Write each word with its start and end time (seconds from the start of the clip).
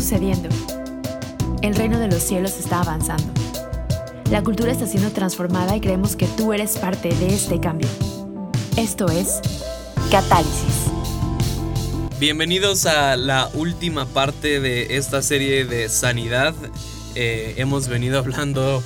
sucediendo? 0.00 0.48
El 1.60 1.74
reino 1.74 1.98
de 1.98 2.08
los 2.08 2.22
cielos 2.22 2.58
está 2.58 2.80
avanzando. 2.80 3.30
La 4.30 4.42
cultura 4.42 4.72
está 4.72 4.86
siendo 4.86 5.10
transformada 5.10 5.76
y 5.76 5.80
creemos 5.82 6.16
que 6.16 6.26
tú 6.26 6.54
eres 6.54 6.78
parte 6.78 7.10
de 7.10 7.34
este 7.34 7.60
cambio. 7.60 7.86
Esto 8.78 9.08
es 9.10 9.42
Catálisis. 10.10 10.86
Bienvenidos 12.18 12.86
a 12.86 13.16
la 13.16 13.50
última 13.52 14.06
parte 14.06 14.60
de 14.60 14.96
esta 14.96 15.20
serie 15.20 15.66
de 15.66 15.90
sanidad. 15.90 16.54
Eh, 17.14 17.56
hemos 17.58 17.88
venido 17.88 18.20
hablando 18.20 18.82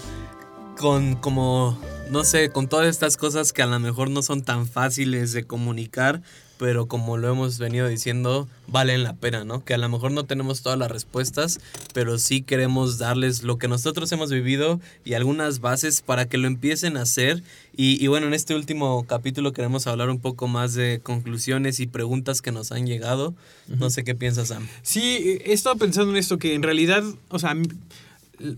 con 0.76 1.14
como, 1.14 1.78
no 2.10 2.24
sé, 2.24 2.50
con 2.50 2.66
todas 2.66 2.88
estas 2.88 3.16
cosas 3.16 3.52
que 3.52 3.62
a 3.62 3.66
lo 3.66 3.78
mejor 3.78 4.10
no 4.10 4.22
son 4.22 4.42
tan 4.42 4.66
fáciles 4.66 5.32
de 5.32 5.46
comunicar, 5.46 6.22
pero 6.58 6.86
como 6.86 7.17
lo 7.17 7.31
hemos 7.31 7.58
venido 7.58 7.89
diciendo, 7.89 8.49
valen 8.67 9.03
la 9.03 9.14
pena, 9.14 9.45
¿no? 9.45 9.64
Que 9.64 9.75
a 9.75 9.79
lo 9.79 9.89
mejor 9.89 10.12
no 10.12 10.25
tenemos 10.25 10.62
todas 10.62 10.79
las 10.79 10.90
respuestas, 10.90 11.61
pero 11.93 12.18
sí 12.18 12.43
queremos 12.43 12.99
darles 12.99 13.43
lo 13.43 13.58
que 13.58 13.68
nosotros 13.68 14.11
hemos 14.12 14.31
vivido 14.31 14.81
y 15.04 15.14
algunas 15.14 15.61
bases 15.61 16.00
para 16.00 16.26
que 16.29 16.39
lo 16.39 16.46
empiecen 16.46 16.96
a 16.96 17.03
hacer. 17.03 17.43
Y, 17.76 18.07
bueno, 18.07 18.29
en 18.29 18.35
este 18.35 18.54
último 18.54 19.04
capítulo 19.09 19.53
queremos 19.53 19.89
hablar 19.89 20.09
un 20.09 20.21
poco 20.21 20.46
más 20.46 20.75
de 20.75 21.00
conclusiones 21.03 21.81
y 21.81 21.89
preguntas 21.89 22.40
que 22.40 22.53
nos 22.53 22.71
han 22.71 22.86
llegado. 22.86 23.34
No 23.67 23.90
sé 23.90 24.04
qué 24.04 24.14
piensas, 24.14 24.48
Sam. 24.48 24.68
Sí, 24.82 25.40
he 25.45 25.53
estado 25.53 25.76
pensando 25.76 26.12
en 26.12 26.17
esto, 26.17 26.39
que 26.39 26.54
en 26.54 26.62
realidad, 26.62 27.03
o 27.31 27.39
sea, 27.40 27.57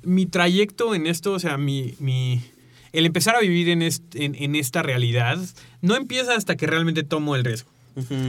mi, 0.02 0.26
trayecto 0.26 0.94
en 0.94 1.06
esto, 1.06 1.32
o 1.32 1.38
sea, 1.38 1.56
mi, 1.56 1.94
mi 1.98 2.42
el 2.92 3.06
empezar 3.06 3.36
a 3.36 3.40
vivir 3.40 3.70
en, 3.70 3.82
en 4.14 4.54
esta 4.54 4.82
realidad, 4.82 5.38
no 5.80 5.96
empieza 5.96 6.34
hasta 6.34 6.56
que 6.56 6.66
realmente 6.66 7.02
tomo 7.02 7.36
el 7.36 7.44
riesgo. 7.44 7.75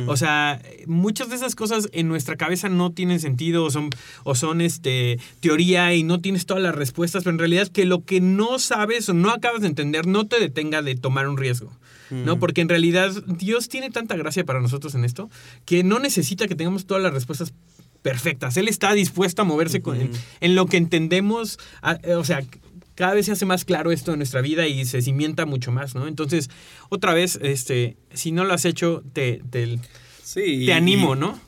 O 0.08 0.16
sea, 0.16 0.62
muchas 0.86 1.30
de 1.30 1.36
esas 1.36 1.56
cosas 1.56 1.90
en 1.92 2.08
nuestra 2.08 2.38
cabeza 2.38 2.70
no 2.70 2.92
tienen 2.92 3.20
sentido 3.20 3.66
o 3.66 3.72
son, 3.72 3.90
o 4.24 4.36
son 4.36 4.62
este, 4.62 5.20
teoría 5.40 5.94
y 5.94 6.04
no 6.04 6.22
tienes 6.22 6.46
todas 6.46 6.64
las 6.64 6.76
respuestas, 6.76 7.24
pero 7.24 7.34
en 7.34 7.40
realidad 7.40 7.68
que 7.68 7.86
lo 7.86 8.06
que 8.06 8.22
no 8.22 8.60
sabes 8.60 9.10
o 9.10 9.14
no 9.14 9.32
acabas 9.32 9.62
de 9.62 9.68
entender 9.68 10.08
no 10.08 10.26
te 10.26 10.40
detenga 10.40 10.82
de 10.82 10.96
tomar 10.96 11.28
un 11.28 11.38
riesgo. 11.38 11.72
¿no? 12.10 12.40
Porque 12.40 12.62
en 12.62 12.70
realidad 12.70 13.12
Dios 13.28 13.68
tiene 13.68 13.90
tanta 13.90 14.16
gracia 14.16 14.46
para 14.46 14.62
nosotros 14.62 14.96
en 14.96 15.04
esto 15.04 15.30
que 15.66 15.84
no 15.84 16.00
necesita 16.00 16.48
que 16.48 16.56
tengamos 16.56 16.86
todas 16.86 17.04
las 17.04 17.14
respuestas 17.14 17.54
perfectas. 18.02 18.56
Él 18.56 18.70
está 18.70 18.94
dispuesto 18.94 19.42
a 19.42 19.46
moverse 19.46 19.82
con, 19.82 19.98
en, 20.40 20.56
lo 20.56 20.68
que 20.68 20.78
entendemos, 20.78 21.60
o 22.16 22.24
sea, 22.24 22.42
cada 22.98 23.14
vez 23.14 23.28
se 23.28 23.32
hace 23.32 23.46
más 23.46 23.64
claro 23.64 23.92
esto 23.92 24.12
en 24.12 24.18
nuestra 24.18 24.42
vida 24.42 24.66
y 24.66 24.84
se 24.86 25.04
cimienta 25.04 25.46
mucho 25.46 25.72
más, 25.72 25.94
¿no? 25.94 26.08
Entonces, 26.08 26.50
otra 26.90 27.14
vez, 27.14 27.38
este, 27.44 27.96
si 28.12 28.32
no 28.32 28.44
lo 28.44 28.56
has 28.56 28.66
hecho, 28.66 29.04
te, 29.14 29.44
te, 29.52 29.80
te 30.34 30.74
animo, 30.74 31.16
¿no? 31.16 31.40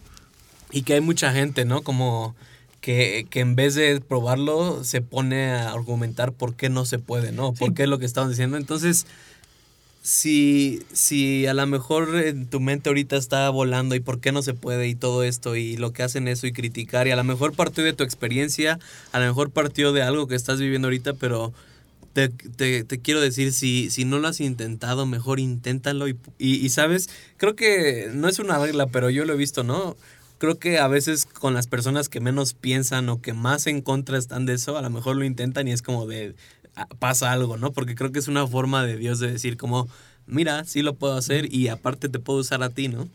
Y 0.72 0.84
que 0.84 0.94
hay 0.94 1.02
mucha 1.02 1.34
gente, 1.34 1.66
¿no? 1.66 1.82
Como 1.82 2.36
que, 2.82 3.26
que, 3.32 3.40
en 3.40 3.56
vez 3.56 3.74
de 3.74 4.00
probarlo, 4.00 4.84
se 4.84 5.02
pone 5.02 5.50
a 5.50 5.72
argumentar 5.72 6.34
por 6.34 6.56
qué 6.56 6.70
no 6.70 6.86
se 6.86 7.00
puede, 7.00 7.32
¿no? 7.32 7.52
Por 7.56 7.74
qué 7.74 7.84
es 7.84 7.90
lo 7.90 7.98
que 7.98 8.06
estaban 8.06 8.30
diciendo. 8.30 8.56
Entonces, 8.56 9.08
si, 10.02 10.82
si 10.94 11.46
a 11.46 11.54
lo 11.54 11.66
mejor 11.68 12.16
en 12.16 12.48
tu 12.48 12.60
mente 12.60 12.90
ahorita 12.90 13.18
está 13.18 13.50
volando 13.50 13.96
y 13.96 14.00
por 14.00 14.20
qué 14.20 14.32
no 14.32 14.42
se 14.42 14.54
puede 14.54 14.88
y 14.88 14.96
todo 14.96 15.24
esto 15.24 15.56
y 15.56 15.78
lo 15.78 15.92
que 15.92 16.04
hacen 16.04 16.28
eso 16.28 16.48
y 16.48 16.54
criticar 16.54 17.08
y 17.08 17.12
a 17.12 17.16
lo 17.16 17.24
mejor 17.24 17.54
partió 17.54 17.84
de 17.84 17.94
tu 17.94 18.04
experiencia, 18.04 18.80
a 19.12 19.20
lo 19.20 19.26
mejor 19.26 19.52
partió 19.52 19.92
de 19.92 20.02
algo 20.02 20.28
que 20.28 20.36
estás 20.36 20.60
viviendo 20.60 20.88
ahorita, 20.88 21.14
pero 21.14 21.54
te, 22.14 23.00
quiero 23.02 23.22
decir, 23.22 23.54
si, 23.54 23.90
si 23.90 24.06
no 24.06 24.20
lo 24.20 24.28
has 24.28 24.42
intentado, 24.42 25.06
mejor 25.06 25.40
inténtalo 25.40 26.08
y, 26.08 26.18
y, 26.38 26.70
sabes, 26.70 27.10
creo 27.38 27.56
que 27.56 28.10
no 28.14 28.28
es 28.28 28.40
una 28.40 28.58
regla, 28.60 28.88
pero 28.88 29.10
yo 29.10 29.26
lo 29.26 29.34
he 29.34 29.38
visto, 29.38 29.64
¿no? 29.64 29.96
Creo 30.38 30.58
que 30.58 30.80
a 30.80 30.88
veces 30.88 31.26
con 31.26 31.54
las 31.54 31.68
personas 31.68 32.10
que 32.10 32.22
menos 32.22 32.54
piensan 32.54 33.10
o 33.10 33.22
que 33.22 33.34
más 33.34 33.68
en 33.68 33.82
contra 33.82 34.18
están 34.18 34.46
de 34.46 34.54
eso, 34.54 34.78
a 34.78 34.82
lo 34.82 34.90
mejor 34.90 35.18
lo 35.18 35.26
intentan 35.26 35.68
y 35.68 35.72
es 35.72 35.82
como 35.82 36.08
de, 36.08 36.36
pasa 37.00 37.32
algo, 37.32 37.58
¿no? 37.58 37.72
Porque 37.72 37.96
creo 37.96 38.12
que 38.12 38.20
es 38.20 38.28
una 38.28 38.48
forma 38.48 38.84
de 38.84 38.98
Dios 38.98 39.20
de 39.20 39.32
decir 39.32 39.58
como, 39.58 39.88
mira, 40.30 40.64
sí 40.66 40.82
lo 40.82 40.96
puedo 40.96 41.16
hacer 41.16 41.54
y 41.54 41.68
aparte 41.68 42.10
te 42.10 42.20
puedo 42.20 42.40
usar 42.40 42.64
a 42.64 42.70
ti, 42.70 42.88
¿no? 42.88 43.10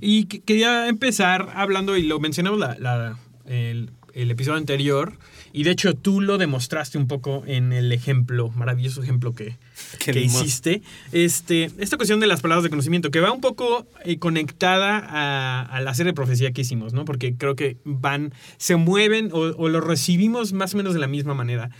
Y 0.00 0.24
quería 0.24 0.88
empezar 0.88 1.50
hablando, 1.54 1.96
y 1.96 2.02
lo 2.04 2.20
mencionamos 2.20 2.58
la, 2.58 3.18
el, 3.46 3.90
episodio 4.14 4.58
anterior, 4.58 5.18
y 5.52 5.64
de 5.64 5.72
hecho 5.72 5.94
tú 5.94 6.20
lo 6.20 6.38
demostraste 6.38 6.98
un 6.98 7.08
poco 7.08 7.42
en 7.46 7.72
el 7.72 7.90
ejemplo, 7.90 8.50
maravilloso 8.50 9.02
ejemplo 9.02 9.34
que, 9.34 9.56
que 9.98 10.20
hiciste. 10.20 10.82
Este, 11.12 11.70
esta 11.78 11.96
cuestión 11.96 12.20
de 12.20 12.26
las 12.26 12.40
palabras 12.40 12.62
de 12.62 12.70
conocimiento, 12.70 13.10
que 13.10 13.20
va 13.20 13.32
un 13.32 13.40
poco 13.40 13.86
eh, 14.04 14.18
conectada 14.18 14.98
a, 14.98 15.80
la 15.80 15.94
serie 15.94 16.12
de 16.12 16.14
profecía 16.14 16.52
que 16.52 16.60
hicimos, 16.60 16.92
¿no? 16.92 17.04
Porque 17.04 17.34
creo 17.34 17.56
que 17.56 17.78
van, 17.84 18.32
se 18.58 18.76
mueven 18.76 19.30
o, 19.32 19.38
o 19.38 19.68
lo 19.68 19.80
recibimos 19.80 20.52
más 20.52 20.74
o 20.74 20.76
menos 20.76 20.94
de 20.94 21.00
la 21.00 21.08
misma 21.08 21.34
manera 21.34 21.70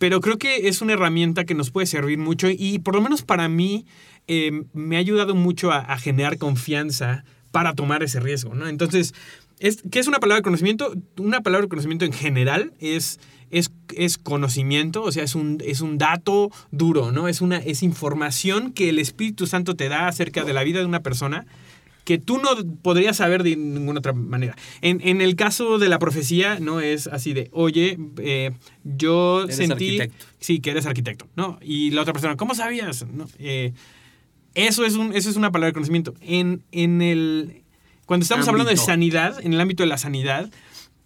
pero 0.00 0.22
creo 0.22 0.38
que 0.38 0.66
es 0.68 0.80
una 0.80 0.94
herramienta 0.94 1.44
que 1.44 1.54
nos 1.54 1.70
puede 1.70 1.86
servir 1.86 2.16
mucho 2.16 2.48
y 2.48 2.78
por 2.78 2.94
lo 2.94 3.02
menos 3.02 3.20
para 3.20 3.50
mí 3.50 3.84
em, 4.28 4.64
me 4.72 4.96
ha 4.96 4.98
ayudado 4.98 5.34
mucho 5.34 5.72
a, 5.72 5.94
generar 5.98 6.38
confianza 6.38 7.22
para 7.50 7.74
tomar 7.74 8.02
ese 8.02 8.18
riesgo, 8.18 8.54
¿no? 8.54 8.66
Entonces, 8.66 9.12
¿qué 9.58 9.98
es 9.98 10.06
una 10.08 10.18
palabra 10.18 10.38
de 10.38 10.44
conocimiento? 10.44 10.94
Una 11.18 11.42
palabra 11.42 11.66
de 11.66 11.68
conocimiento 11.68 12.06
en 12.06 12.14
general 12.14 12.72
es, 12.80 13.20
es, 13.50 13.72
es 13.94 14.16
conocimiento, 14.16 15.02
o 15.02 15.12
sea, 15.12 15.22
es 15.22 15.34
un, 15.34 15.58
es 15.66 15.82
un 15.82 15.98
dato 15.98 16.50
duro, 16.70 17.12
¿no? 17.12 17.28
Es, 17.28 17.42
una, 17.42 17.58
es 17.58 17.82
información 17.82 18.72
que 18.72 18.88
el 18.88 19.00
Espíritu 19.00 19.46
Santo 19.46 19.76
te 19.76 19.90
da 19.90 20.08
acerca 20.08 20.44
de 20.44 20.54
la 20.54 20.64
vida 20.64 20.78
de 20.78 20.86
una 20.86 21.02
persona 21.02 21.44
que 22.10 22.18
tú 22.18 22.38
no 22.38 22.48
podrías 22.82 23.18
saber 23.18 23.44
de 23.44 23.54
ninguna 23.54 24.00
otra 24.00 24.12
manera. 24.12 24.56
En, 24.80 25.20
el 25.20 25.36
caso 25.36 25.78
de 25.78 25.88
la 25.88 26.00
profecía, 26.00 26.58
no 26.58 26.80
es 26.80 27.06
así 27.06 27.34
de, 27.34 27.48
oye, 27.52 27.98
eh, 28.18 28.50
yo 28.82 29.44
eres 29.44 29.54
sentí... 29.54 30.00
Arquitecto. 30.00 30.26
Sí, 30.40 30.58
que 30.58 30.70
eres 30.72 30.86
arquitecto, 30.86 31.28
¿no? 31.36 31.60
Y 31.62 31.92
la 31.92 32.02
otra 32.02 32.12
persona, 32.12 32.36
¿cómo 32.36 32.56
sabías? 32.56 33.06
Eh, 33.38 33.72
eso, 34.56 34.84
es 34.84 34.96
un, 34.96 35.14
eso 35.14 35.30
es 35.30 35.36
una 35.36 35.52
palabra 35.52 35.68
de 35.68 35.74
conocimiento. 35.74 36.14
En, 36.20 36.64
en 36.72 37.00
el... 37.00 37.62
Cuando 38.06 38.24
estamos 38.24 38.48
hablando 38.48 38.70
de 38.70 38.76
sanidad, 38.76 39.38
en 39.40 39.54
el 39.54 39.60
ámbito 39.60 39.84
de 39.84 39.88
la 39.88 39.96
sanidad, 39.96 40.50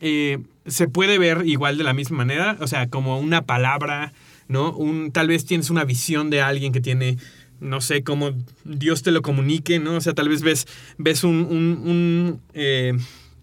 eh, 0.01 0.39
se 0.65 0.89
puede 0.89 1.19
ver 1.19 1.43
igual 1.45 1.77
de 1.77 1.85
la 1.85 1.93
misma 1.93 2.17
manera, 2.17 2.57
o 2.61 2.67
sea, 2.67 2.89
como 2.89 3.19
una 3.19 3.43
palabra, 3.43 4.15
¿no? 4.49 4.73
Un, 4.73 5.13
tal 5.13 5.29
vez 5.29 5.45
tienes 5.45 5.69
una 5.69 5.85
visión 5.85 6.31
de 6.31 6.41
alguien 6.41 6.73
que 6.73 6.81
tiene 6.81 7.19
no 7.65 7.81
sé 7.81 8.05
cómo 8.05 8.33
Dios 8.65 9.03
te 9.03 9.11
lo 9.11 9.23
comunique, 9.23 9.79
¿no? 9.79 9.97
O 9.97 10.01
sea, 10.01 10.13
tal 10.13 10.29
vez 10.29 10.43
ves, 10.43 10.67
ves 10.99 11.25
un, 11.25 11.37
un, 11.37 12.41
eh, 12.53 12.93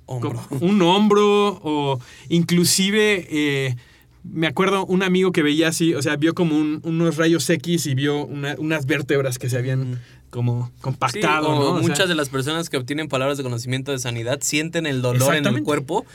hombro. 0.06 0.42
un 0.62 0.82
hombro 0.82 1.60
o 1.64 2.00
inclusive... 2.30 3.28
Eh, 3.30 3.76
me 4.24 4.46
acuerdo 4.46 4.86
un 4.86 5.02
amigo 5.02 5.32
que 5.32 5.42
veía 5.42 5.70
así, 5.70 5.96
o 5.96 6.02
sea, 6.04 6.16
vio 6.16 6.36
como 6.36 6.56
unos 6.56 7.18
rayos 7.18 7.50
X 7.50 7.88
y 7.88 7.96
vio 7.96 8.24
unas 8.28 8.86
vértebras 8.86 9.40
que 9.40 9.50
se 9.50 9.58
habían 9.58 10.00
como 10.30 10.72
compactado. 10.82 11.50
¿no? 11.56 11.82
muchas 11.82 12.08
de 12.08 12.14
las 12.14 12.30
personas 12.30 12.70
que 12.70 12.78
obtienen 12.78 13.08
palabras 13.08 13.40
de 13.40 13.44
conocimiento 13.44 13.92
de 13.92 13.98
sanidad 13.98 14.40
sienten 14.42 14.86
el 14.86 15.02
dolor 15.02 15.34
en 15.34 15.48
el 15.48 15.64
cuerpo 15.64 16.06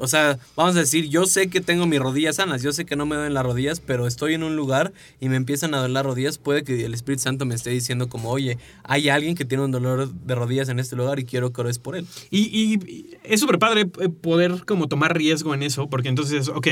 o 0.00 0.08
sea, 0.08 0.38
vamos 0.56 0.76
a 0.76 0.80
decir, 0.80 1.08
yo 1.08 1.26
sé 1.26 1.48
que 1.48 1.60
tengo 1.60 1.86
mis 1.86 2.00
rodillas 2.00 2.36
sanas, 2.36 2.62
yo 2.62 2.72
sé 2.72 2.84
que 2.84 2.96
no 2.96 3.06
me 3.06 3.16
duelen 3.16 3.34
las 3.34 3.44
rodillas, 3.44 3.80
pero 3.80 4.06
estoy 4.06 4.34
en 4.34 4.42
un 4.42 4.56
lugar 4.56 4.92
y 5.20 5.28
me 5.28 5.36
empiezan 5.36 5.74
a 5.74 5.78
doler 5.78 5.90
las 5.90 6.06
rodillas, 6.06 6.38
puede 6.38 6.64
que 6.64 6.84
el 6.84 6.94
Espíritu 6.94 7.22
Santo 7.22 7.44
me 7.44 7.54
esté 7.54 7.70
diciendo 7.70 8.08
como, 8.08 8.30
oye, 8.30 8.58
hay 8.84 9.08
alguien 9.08 9.34
que 9.34 9.44
tiene 9.44 9.64
un 9.64 9.70
dolor 9.70 10.12
de 10.12 10.34
rodillas 10.34 10.68
en 10.68 10.78
este 10.78 10.96
lugar 10.96 11.18
y 11.18 11.24
quiero 11.24 11.52
que 11.52 11.60
ores 11.60 11.78
por 11.78 11.96
él. 11.96 12.06
Y, 12.30 12.78
es 13.24 13.40
súper 13.40 13.58
padre 13.58 13.82
eh, 14.00 14.08
poder 14.08 14.64
como 14.64 14.88
tomar 14.88 15.16
riesgo 15.16 15.54
en 15.54 15.62
eso, 15.62 15.88
porque 15.88 16.08
entonces, 16.08 16.48
ok, 16.48 16.68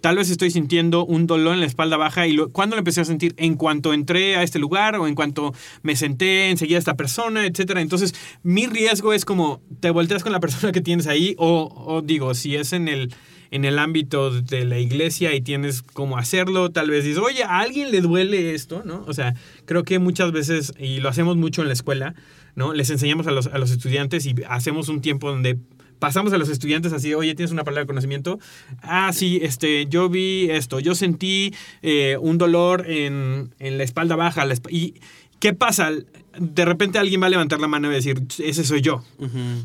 tal 0.00 0.16
vez 0.16 0.30
estoy 0.30 0.50
sintiendo 0.50 1.04
un 1.04 1.26
dolor 1.26 1.54
en 1.54 1.60
la 1.60 1.66
espalda 1.66 1.96
baja 1.96 2.26
y 2.26 2.32
lo, 2.32 2.50
¿cuándo 2.50 2.76
lo 2.76 2.80
empecé 2.80 3.02
a 3.02 3.04
sentir? 3.04 3.34
En 3.36 3.54
cuanto 3.54 3.92
entré 3.92 4.36
a 4.36 4.42
este 4.42 4.58
lugar 4.58 4.96
o 4.96 5.06
en 5.06 5.14
cuanto 5.14 5.54
me 5.82 5.96
senté 5.96 6.50
enseguida 6.50 6.78
a 6.78 6.80
esta 6.80 6.96
persona, 6.96 7.46
etcétera. 7.46 7.80
Entonces, 7.80 8.14
mi 8.42 8.66
riesgo 8.66 9.12
es 9.12 9.24
como, 9.24 9.60
te 9.80 9.90
volteas 9.90 10.22
con 10.22 10.32
la 10.32 10.40
persona 10.40 10.72
que 10.72 10.80
tienes 10.80 11.06
ahí 11.06 11.34
o, 11.38 11.72
o 11.86 12.02
digo, 12.02 12.34
si 12.34 12.56
es 12.56 12.69
en 12.72 12.88
el, 12.88 13.14
en 13.50 13.64
el 13.64 13.78
ámbito 13.78 14.30
de 14.30 14.64
la 14.64 14.78
iglesia 14.78 15.34
y 15.34 15.40
tienes 15.40 15.82
cómo 15.82 16.18
hacerlo, 16.18 16.70
tal 16.70 16.90
vez 16.90 17.04
dices, 17.04 17.22
oye, 17.22 17.42
a 17.44 17.58
alguien 17.58 17.90
le 17.90 18.00
duele 18.00 18.54
esto, 18.54 18.82
¿no? 18.84 19.04
O 19.06 19.14
sea, 19.14 19.34
creo 19.64 19.84
que 19.84 19.98
muchas 19.98 20.32
veces, 20.32 20.72
y 20.78 21.00
lo 21.00 21.08
hacemos 21.08 21.36
mucho 21.36 21.62
en 21.62 21.68
la 21.68 21.74
escuela, 21.74 22.14
¿no? 22.54 22.72
Les 22.72 22.90
enseñamos 22.90 23.26
a 23.26 23.30
los, 23.30 23.46
a 23.46 23.58
los 23.58 23.70
estudiantes 23.70 24.26
y 24.26 24.34
hacemos 24.48 24.88
un 24.88 25.00
tiempo 25.00 25.30
donde 25.30 25.58
pasamos 26.00 26.32
a 26.32 26.38
los 26.38 26.48
estudiantes 26.48 26.92
así, 26.92 27.14
oye, 27.14 27.34
¿tienes 27.36 27.52
una 27.52 27.62
palabra 27.62 27.82
de 27.82 27.86
conocimiento? 27.86 28.40
Ah, 28.82 29.12
sí, 29.12 29.38
este, 29.42 29.86
yo 29.86 30.08
vi 30.08 30.50
esto, 30.50 30.80
yo 30.80 30.96
sentí 30.96 31.54
eh, 31.82 32.16
un 32.20 32.38
dolor 32.38 32.90
en, 32.90 33.54
en, 33.60 33.78
la 33.78 33.84
espalda 33.84 34.16
baja. 34.16 34.44
y, 34.70 34.94
¿qué 35.40 35.52
pasa? 35.52 35.90
de 36.38 36.64
repente 36.64 36.98
alguien 36.98 37.20
va 37.20 37.26
a 37.26 37.30
levantar 37.30 37.60
la 37.60 37.66
mano 37.66 37.86
y 37.86 37.90
va 37.90 37.94
a 37.94 37.96
decir, 37.96 38.22
ese 38.38 38.64
soy 38.64 38.80
yo. 38.80 39.02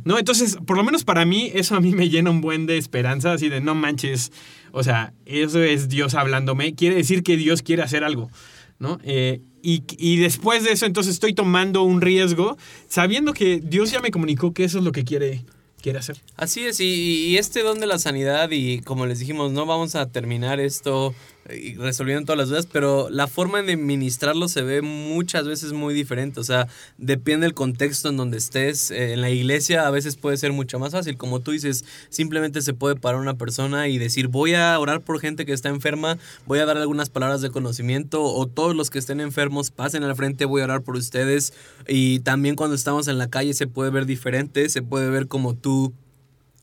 ¿No? 0.03 0.17
Entonces, 0.17 0.57
por 0.65 0.77
lo 0.77 0.83
menos 0.83 1.03
para 1.03 1.25
mí, 1.25 1.51
eso 1.53 1.75
a 1.75 1.81
mí 1.81 1.91
me 1.91 2.09
llena 2.09 2.31
un 2.31 2.41
buen 2.41 2.65
de 2.65 2.77
esperanza, 2.77 3.33
así 3.33 3.49
de 3.49 3.61
no 3.61 3.75
manches. 3.75 4.31
O 4.71 4.83
sea, 4.83 5.13
eso 5.25 5.61
es 5.61 5.89
Dios 5.89 6.15
hablándome. 6.15 6.73
Quiere 6.73 6.95
decir 6.95 7.23
que 7.23 7.37
Dios 7.37 7.61
quiere 7.61 7.83
hacer 7.83 8.03
algo. 8.03 8.29
¿No? 8.77 8.99
Eh, 9.03 9.41
y, 9.61 9.83
y, 9.97 10.17
después 10.17 10.65
de 10.65 10.71
eso, 10.71 10.85
entonces 10.85 11.13
estoy 11.13 11.33
tomando 11.33 11.83
un 11.83 12.01
riesgo, 12.01 12.57
sabiendo 12.89 13.31
que 13.31 13.61
Dios 13.63 13.89
ya 13.89 14.01
me 14.01 14.11
comunicó 14.11 14.53
que 14.53 14.65
eso 14.65 14.79
es 14.79 14.83
lo 14.83 14.91
que 14.91 15.05
quiere 15.05 15.45
quiere 15.81 15.99
hacer. 15.99 16.17
Así 16.35 16.65
es, 16.65 16.79
y, 16.79 17.27
y 17.27 17.37
este 17.37 17.61
don 17.61 17.79
de 17.79 17.85
la 17.85 17.99
sanidad, 17.99 18.49
y 18.51 18.81
como 18.81 19.05
les 19.05 19.19
dijimos, 19.19 19.51
no 19.51 19.65
vamos 19.65 19.95
a 19.95 20.07
terminar 20.09 20.59
esto 20.59 21.13
y 21.53 21.75
resolviendo 21.75 22.25
todas 22.25 22.37
las 22.37 22.49
dudas, 22.49 22.67
pero 22.71 23.09
la 23.09 23.27
forma 23.27 23.61
de 23.61 23.77
ministrarlo 23.77 24.47
se 24.47 24.63
ve 24.63 24.81
muchas 24.81 25.47
veces 25.47 25.73
muy 25.73 25.93
diferente. 25.93 26.39
O 26.39 26.43
sea, 26.43 26.67
depende 26.97 27.45
del 27.45 27.53
contexto 27.53 28.09
en 28.09 28.17
donde 28.17 28.37
estés. 28.37 28.89
Eh, 28.89 29.13
en 29.13 29.21
la 29.21 29.29
iglesia 29.29 29.85
a 29.87 29.91
veces 29.91 30.15
puede 30.15 30.37
ser 30.37 30.53
mucho 30.53 30.79
más 30.79 30.93
fácil. 30.93 31.17
Como 31.17 31.41
tú 31.41 31.51
dices, 31.51 31.85
simplemente 32.09 32.61
se 32.61 32.73
puede 32.73 32.95
parar 32.95 33.21
una 33.21 33.37
persona 33.37 33.87
y 33.87 33.97
decir, 33.97 34.27
voy 34.27 34.55
a 34.55 34.77
orar 34.79 35.01
por 35.01 35.19
gente 35.19 35.45
que 35.45 35.53
está 35.53 35.69
enferma, 35.69 36.17
voy 36.47 36.59
a 36.59 36.65
dar 36.65 36.77
algunas 36.77 37.09
palabras 37.09 37.41
de 37.41 37.51
conocimiento, 37.51 38.23
o 38.23 38.47
todos 38.47 38.75
los 38.75 38.89
que 38.89 38.99
estén 38.99 39.19
enfermos 39.19 39.69
pasen 39.71 40.03
al 40.03 40.15
frente, 40.15 40.45
voy 40.45 40.61
a 40.61 40.65
orar 40.65 40.81
por 40.81 40.95
ustedes. 40.95 41.53
Y 41.87 42.19
también 42.19 42.55
cuando 42.55 42.75
estamos 42.75 43.07
en 43.07 43.17
la 43.17 43.29
calle 43.29 43.53
se 43.53 43.67
puede 43.67 43.91
ver 43.91 44.05
diferente, 44.05 44.67
se 44.69 44.81
puede 44.81 45.09
ver 45.09 45.27
como 45.27 45.53
tú 45.53 45.93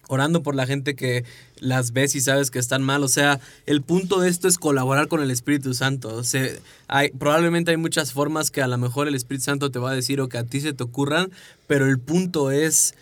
orando 0.08 0.42
por 0.42 0.54
la 0.54 0.66
gente 0.66 0.94
que 0.94 1.24
las 1.58 1.92
ves 1.92 2.14
y 2.14 2.20
sabes 2.20 2.50
que 2.50 2.58
están 2.58 2.82
mal. 2.82 3.02
O 3.02 3.08
sea, 3.08 3.40
el 3.66 3.82
punto 3.82 4.20
de 4.20 4.28
esto 4.28 4.48
es 4.48 4.58
colaborar 4.58 5.08
con 5.08 5.22
el 5.22 5.30
Espíritu 5.30 5.74
Santo. 5.74 6.14
O 6.14 6.24
sea, 6.24 6.48
hay, 6.88 7.10
probablemente 7.10 7.70
hay 7.70 7.76
muchas 7.76 8.12
formas 8.12 8.50
que 8.50 8.62
a 8.62 8.68
lo 8.68 8.78
mejor 8.78 9.08
el 9.08 9.14
Espíritu 9.14 9.44
Santo 9.44 9.70
te 9.70 9.78
va 9.78 9.90
a 9.90 9.94
decir 9.94 10.20
o 10.20 10.28
que 10.28 10.38
a 10.38 10.44
ti 10.44 10.60
se 10.60 10.72
te 10.72 10.84
ocurran, 10.84 11.30
pero 11.66 11.86
el 11.86 11.98
punto 11.98 12.50
es 12.50 12.94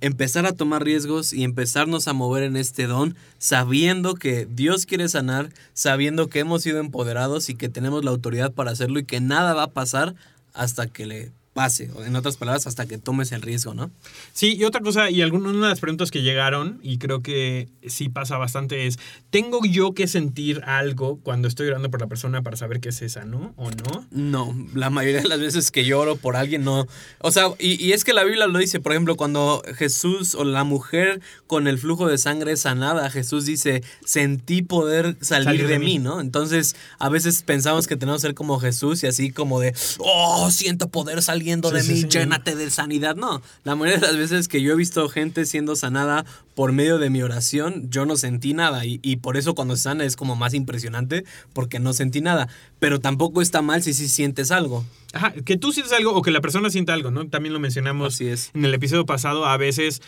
empezar 0.00 0.46
a 0.46 0.52
tomar 0.52 0.84
riesgos 0.84 1.32
y 1.32 1.44
empezarnos 1.44 2.06
a 2.08 2.12
mover 2.12 2.42
en 2.42 2.56
este 2.56 2.86
don, 2.86 3.16
sabiendo 3.38 4.14
que 4.14 4.46
Dios 4.50 4.86
quiere 4.86 5.08
sanar, 5.08 5.50
sabiendo 5.72 6.28
que 6.28 6.40
hemos 6.40 6.62
sido 6.62 6.80
empoderados 6.80 7.48
y 7.48 7.54
que 7.54 7.68
tenemos 7.68 8.04
la 8.04 8.10
autoridad 8.10 8.52
para 8.52 8.70
hacerlo 8.70 8.98
y 8.98 9.04
que 9.04 9.20
nada 9.20 9.54
va 9.54 9.64
a 9.64 9.70
pasar 9.70 10.14
hasta 10.52 10.86
que 10.86 11.06
le 11.06 11.32
pase, 11.56 11.90
o 11.96 12.04
en 12.04 12.14
otras 12.16 12.36
palabras, 12.36 12.66
hasta 12.66 12.84
que 12.84 12.98
tomes 12.98 13.32
el 13.32 13.40
riesgo, 13.40 13.72
¿no? 13.72 13.90
Sí, 14.34 14.54
y 14.54 14.64
otra 14.64 14.82
cosa, 14.82 15.10
y 15.10 15.22
alguna 15.22 15.50
de 15.50 15.58
las 15.58 15.80
preguntas 15.80 16.10
que 16.10 16.20
llegaron, 16.20 16.78
y 16.82 16.98
creo 16.98 17.22
que 17.22 17.68
sí 17.86 18.10
pasa 18.10 18.36
bastante, 18.36 18.86
es, 18.86 18.98
¿tengo 19.30 19.64
yo 19.64 19.94
que 19.94 20.06
sentir 20.06 20.62
algo 20.66 21.18
cuando 21.22 21.48
estoy 21.48 21.68
orando 21.68 21.90
por 21.90 22.02
la 22.02 22.08
persona 22.08 22.42
para 22.42 22.58
saber 22.58 22.80
que 22.80 22.90
es 22.90 23.00
esa, 23.00 23.24
¿no? 23.24 23.54
¿O 23.56 23.70
no? 23.70 24.06
No, 24.10 24.54
la 24.74 24.90
mayoría 24.90 25.22
de 25.22 25.28
las 25.28 25.40
veces 25.40 25.70
que 25.70 25.86
yo 25.86 25.98
oro 25.98 26.16
por 26.16 26.36
alguien, 26.36 26.62
no. 26.62 26.86
O 27.20 27.30
sea, 27.30 27.46
y, 27.58 27.82
y 27.82 27.92
es 27.92 28.04
que 28.04 28.12
la 28.12 28.24
Biblia 28.24 28.46
lo 28.48 28.58
dice, 28.58 28.78
por 28.78 28.92
ejemplo, 28.92 29.16
cuando 29.16 29.62
Jesús 29.76 30.34
o 30.34 30.44
la 30.44 30.62
mujer 30.62 31.22
con 31.46 31.68
el 31.68 31.78
flujo 31.78 32.06
de 32.06 32.18
sangre 32.18 32.52
es 32.52 32.60
sanada, 32.60 33.08
Jesús 33.08 33.46
dice, 33.46 33.82
sentí 34.04 34.60
poder 34.60 35.16
salir, 35.22 35.44
Salir 35.46 35.66
de, 35.68 35.72
de 35.74 35.78
mí, 35.78 35.84
mí. 35.86 35.98
¿no? 36.00 36.20
Entonces, 36.20 36.76
a 36.98 37.08
veces 37.08 37.42
pensamos 37.42 37.86
que 37.86 37.96
tenemos 37.96 38.20
que 38.20 38.28
ser 38.28 38.34
como 38.34 38.60
Jesús 38.60 39.02
y 39.02 39.06
así 39.06 39.30
como 39.30 39.58
de, 39.58 39.74
oh, 40.00 40.50
siento 40.50 40.88
poder 40.90 41.22
saliendo 41.46 41.68
Sí, 41.70 41.74
de 41.76 41.82
sí, 41.82 41.92
mí, 41.92 42.00
sí. 42.02 42.08
llénate 42.08 42.54
de 42.56 42.70
sanidad. 42.70 43.16
No, 43.16 43.40
la 43.64 43.74
mayoría 43.76 44.00
de 44.00 44.06
las 44.08 44.16
veces 44.16 44.48
que 44.48 44.60
yo 44.62 44.72
he 44.72 44.76
visto 44.76 45.08
gente 45.08 45.46
siendo 45.46 45.76
sanada 45.76 46.24
por 46.54 46.72
medio 46.72 46.98
de 46.98 47.10
mi 47.10 47.22
oración, 47.22 47.88
yo 47.90 48.04
no 48.06 48.16
sentí 48.16 48.52
nada 48.54 48.84
y, 48.84 48.98
y 49.02 49.16
por 49.16 49.36
eso 49.36 49.54
cuando 49.54 49.76
se 49.76 49.84
sana 49.84 50.04
es 50.04 50.16
como 50.16 50.34
más 50.36 50.54
impresionante 50.54 51.24
porque 51.52 51.78
no 51.78 51.92
sentí 51.92 52.20
nada. 52.20 52.48
Pero 52.78 53.00
tampoco 53.00 53.42
está 53.42 53.62
mal 53.62 53.82
si 53.82 53.94
sí 53.94 54.08
sientes 54.08 54.50
algo. 54.50 54.84
Ajá, 55.12 55.32
que 55.32 55.56
tú 55.56 55.72
sientes 55.72 55.92
algo 55.92 56.12
o 56.14 56.22
que 56.22 56.30
la 56.30 56.40
persona 56.40 56.68
sienta 56.70 56.92
algo, 56.94 57.10
¿no? 57.10 57.28
También 57.28 57.52
lo 57.52 57.60
mencionamos 57.60 58.14
Así 58.14 58.26
es. 58.28 58.50
en 58.54 58.64
el 58.64 58.74
episodio 58.74 59.06
pasado, 59.06 59.46
a 59.46 59.56
veces, 59.56 60.02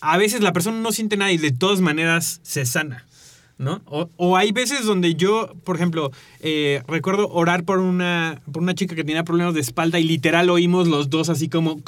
a 0.00 0.16
veces 0.18 0.40
la 0.42 0.52
persona 0.52 0.78
no 0.80 0.92
siente 0.92 1.16
nada 1.16 1.32
y 1.32 1.38
de 1.38 1.50
todas 1.52 1.80
maneras 1.80 2.40
se 2.42 2.66
sana. 2.66 3.06
¿No? 3.58 3.80
O, 3.86 4.10
o 4.16 4.36
hay 4.36 4.52
veces 4.52 4.84
donde 4.84 5.14
yo, 5.14 5.54
por 5.64 5.76
ejemplo, 5.76 6.10
eh, 6.40 6.82
recuerdo 6.86 7.28
orar 7.30 7.64
por 7.64 7.78
una, 7.78 8.42
por 8.52 8.62
una 8.62 8.74
chica 8.74 8.94
que 8.94 9.02
tenía 9.02 9.24
problemas 9.24 9.54
de 9.54 9.60
espalda 9.60 9.98
y 9.98 10.04
literal 10.04 10.50
oímos 10.50 10.88
los 10.88 11.08
dos 11.08 11.30
así 11.30 11.48
como, 11.48 11.80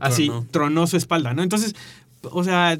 así, 0.00 0.26
Tronó. 0.26 0.46
tronó 0.50 0.86
su 0.88 0.96
espalda, 0.96 1.32
¿no? 1.32 1.44
Entonces, 1.44 1.76
o 2.22 2.42
sea, 2.44 2.78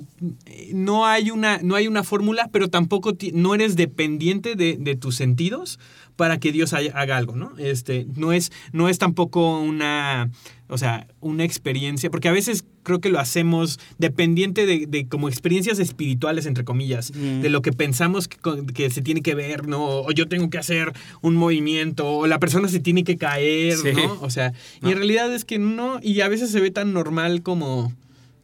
no 0.73 1.07
hay 1.07 1.31
una, 1.31 1.59
no 1.63 1.75
hay 1.75 1.87
una 1.89 2.03
fórmula, 2.03 2.49
pero 2.53 2.69
tampoco 2.69 3.15
ti- 3.15 3.33
no 3.33 3.55
eres 3.55 3.77
dependiente 3.77 4.55
de, 4.57 4.77
de 4.79 4.97
tus 4.97 5.17
sentidos 5.17 5.79
para 6.17 6.39
que 6.41 6.51
Dios 6.51 6.73
haya- 6.73 6.93
haga 6.95 7.17
algo, 7.19 7.37
¿no? 7.37 7.53
Este, 7.59 8.07
no 8.17 8.33
es, 8.33 8.51
no 8.73 8.89
es 8.89 8.99
tampoco 8.99 9.61
una, 9.61 10.31
o 10.69 10.79
sea, 10.79 11.07
una 11.21 11.45
experiencia, 11.45 12.11
porque 12.11 12.29
a 12.29 12.33
veces 12.33 12.65
creo 12.83 13.01
que 13.01 13.11
lo 13.11 13.21
hacemos 13.21 13.79
dependiente 13.99 14.65
de, 14.65 14.87
de 14.87 15.07
como 15.09 15.29
experiencias 15.29 15.79
espirituales, 15.79 16.47
entre 16.47 16.65
comillas, 16.65 17.13
Mm. 17.15 17.43
de 17.43 17.51
lo 17.51 17.61
que 17.61 17.73
pensamos 17.73 18.29
que, 18.29 18.39
que 18.73 18.89
se 18.91 19.03
tiene 19.03 19.21
que 19.21 19.35
ver, 19.35 19.69
¿no? 19.69 19.85
O 19.85 20.11
yo 20.13 20.27
tengo 20.27 20.49
que 20.49 20.57
hacer 20.59 20.93
un 21.21 21.37
movimiento, 21.37 22.09
o 22.09 22.27
la 22.27 22.39
persona 22.39 22.69
se 22.69 22.81
tiene 22.81 23.05
que 23.05 23.17
caer, 23.19 23.77
Sí. 23.77 23.89
¿no? 23.95 24.19
O 24.23 24.31
sea, 24.31 24.55
y 24.83 24.91
en 24.93 24.97
realidad 24.97 25.33
es 25.35 25.45
que 25.45 25.59
no, 25.59 26.01
y 26.03 26.21
a 26.23 26.29
veces 26.29 26.51
se 26.51 26.61
ve 26.61 26.71
tan 26.71 26.95
normal 26.95 27.43
como 27.43 27.93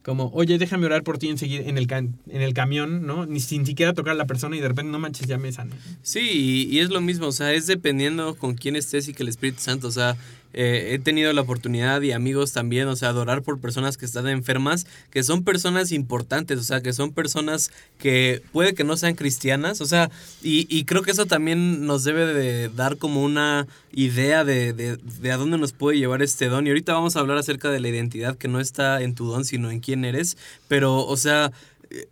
como, 0.03 0.29
oye, 0.33 0.57
déjame 0.57 0.85
orar 0.85 1.03
por 1.03 1.17
ti 1.17 1.29
en 1.29 1.77
el, 1.77 1.87
en 1.91 2.41
el 2.41 2.53
camión, 2.53 3.05
¿no? 3.05 3.25
Ni 3.25 3.39
sin 3.39 3.65
siquiera 3.65 3.93
tocar 3.93 4.13
a 4.13 4.17
la 4.17 4.25
persona 4.25 4.55
y 4.55 4.59
de 4.59 4.67
repente, 4.67 4.91
no 4.91 4.99
manches, 4.99 5.27
ya 5.27 5.37
me 5.37 5.51
sané. 5.51 5.75
Sí, 6.01 6.19
y, 6.19 6.75
y 6.75 6.79
es 6.79 6.89
lo 6.89 7.01
mismo, 7.01 7.27
o 7.27 7.31
sea, 7.31 7.53
es 7.53 7.67
dependiendo 7.67 8.35
con 8.35 8.55
quién 8.55 8.75
estés 8.75 9.07
y 9.07 9.13
que 9.13 9.23
el 9.23 9.29
Espíritu 9.29 9.61
Santo, 9.61 9.87
o 9.87 9.91
sea, 9.91 10.17
eh, 10.53 10.91
he 10.93 10.99
tenido 10.99 11.33
la 11.33 11.41
oportunidad 11.41 12.01
y 12.01 12.11
amigos 12.11 12.53
también, 12.53 12.87
o 12.87 12.95
sea, 12.95 13.09
adorar 13.09 13.41
por 13.41 13.59
personas 13.59 13.97
que 13.97 14.05
están 14.05 14.27
enfermas, 14.27 14.85
que 15.09 15.23
son 15.23 15.43
personas 15.43 15.91
importantes, 15.91 16.59
o 16.59 16.63
sea, 16.63 16.81
que 16.81 16.93
son 16.93 17.11
personas 17.11 17.71
que 17.97 18.41
puede 18.51 18.73
que 18.73 18.83
no 18.83 18.95
sean 18.97 19.15
cristianas, 19.15 19.81
o 19.81 19.85
sea, 19.85 20.11
y, 20.41 20.67
y 20.69 20.85
creo 20.85 21.01
que 21.01 21.11
eso 21.11 21.25
también 21.25 21.85
nos 21.85 22.03
debe 22.03 22.25
de 22.33 22.69
dar 22.69 22.97
como 22.97 23.23
una 23.23 23.67
idea 23.91 24.43
de, 24.43 24.73
de, 24.73 24.97
de 24.97 25.31
a 25.31 25.37
dónde 25.37 25.57
nos 25.57 25.73
puede 25.73 25.97
llevar 25.97 26.21
este 26.21 26.47
don. 26.47 26.65
Y 26.65 26.69
ahorita 26.69 26.93
vamos 26.93 27.15
a 27.15 27.19
hablar 27.19 27.37
acerca 27.37 27.69
de 27.69 27.79
la 27.79 27.89
identidad 27.89 28.37
que 28.37 28.47
no 28.47 28.59
está 28.59 29.01
en 29.01 29.15
tu 29.15 29.27
don, 29.27 29.45
sino 29.45 29.71
en 29.71 29.79
quién 29.79 30.05
eres, 30.05 30.37
pero, 30.67 31.05
o 31.05 31.17
sea, 31.17 31.51
eh, 31.89 32.07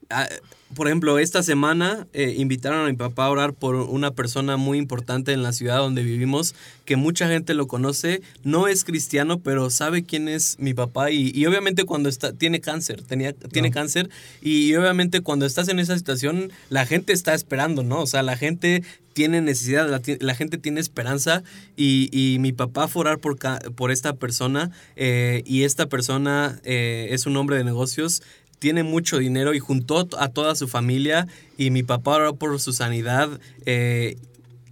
por 0.75 0.87
ejemplo, 0.87 1.19
esta 1.19 1.43
semana 1.43 2.07
eh, 2.13 2.35
invitaron 2.37 2.85
a 2.85 2.89
mi 2.89 2.95
papá 2.95 3.25
a 3.25 3.29
orar 3.29 3.53
por 3.53 3.75
una 3.75 4.11
persona 4.11 4.57
muy 4.57 4.77
importante 4.77 5.33
en 5.33 5.43
la 5.43 5.53
ciudad 5.53 5.77
donde 5.77 6.03
vivimos, 6.03 6.55
que 6.85 6.95
mucha 6.95 7.27
gente 7.27 7.53
lo 7.53 7.67
conoce, 7.67 8.21
no 8.43 8.67
es 8.67 8.83
cristiano, 8.83 9.39
pero 9.39 9.69
sabe 9.69 10.03
quién 10.03 10.27
es 10.27 10.57
mi 10.59 10.73
papá 10.73 11.11
y, 11.11 11.31
y 11.33 11.45
obviamente 11.45 11.83
cuando 11.85 12.09
está, 12.09 12.33
tiene 12.33 12.61
cáncer, 12.61 13.01
tenía, 13.03 13.33
tiene 13.33 13.69
No. 13.69 13.73
cáncer 13.73 14.09
y, 14.41 14.67
y 14.71 14.75
obviamente 14.75 15.21
cuando 15.21 15.45
estás 15.45 15.67
en 15.67 15.79
esa 15.79 15.97
situación, 15.97 16.51
la 16.69 16.85
gente 16.85 17.13
está 17.13 17.33
esperando, 17.33 17.83
¿no? 17.83 18.01
O 18.01 18.07
sea, 18.07 18.23
la 18.23 18.37
gente 18.37 18.83
tiene 19.13 19.41
necesidad, 19.41 19.89
la, 19.89 20.01
la 20.21 20.35
gente 20.35 20.57
tiene 20.57 20.79
esperanza 20.79 21.43
y, 21.75 22.09
y 22.13 22.39
mi 22.39 22.53
papá 22.53 22.87
fue 22.87 23.01
a 23.01 23.03
orar 23.03 23.19
por, 23.19 23.37
ca- 23.37 23.59
por 23.75 23.91
esta 23.91 24.13
persona 24.13 24.71
eh, 24.95 25.43
y 25.45 25.63
esta 25.63 25.87
persona 25.87 26.59
eh, 26.63 27.09
es 27.11 27.25
un 27.25 27.35
hombre 27.35 27.57
de 27.57 27.65
negocios 27.65 28.21
tiene 28.61 28.83
mucho 28.83 29.17
dinero 29.17 29.55
y 29.55 29.59
juntó 29.59 30.07
a 30.19 30.29
toda 30.29 30.53
su 30.53 30.67
familia 30.67 31.27
y 31.57 31.71
mi 31.71 31.81
papá 31.81 32.17
oró 32.17 32.35
por 32.35 32.59
su 32.59 32.73
sanidad 32.73 33.39
eh, 33.65 34.17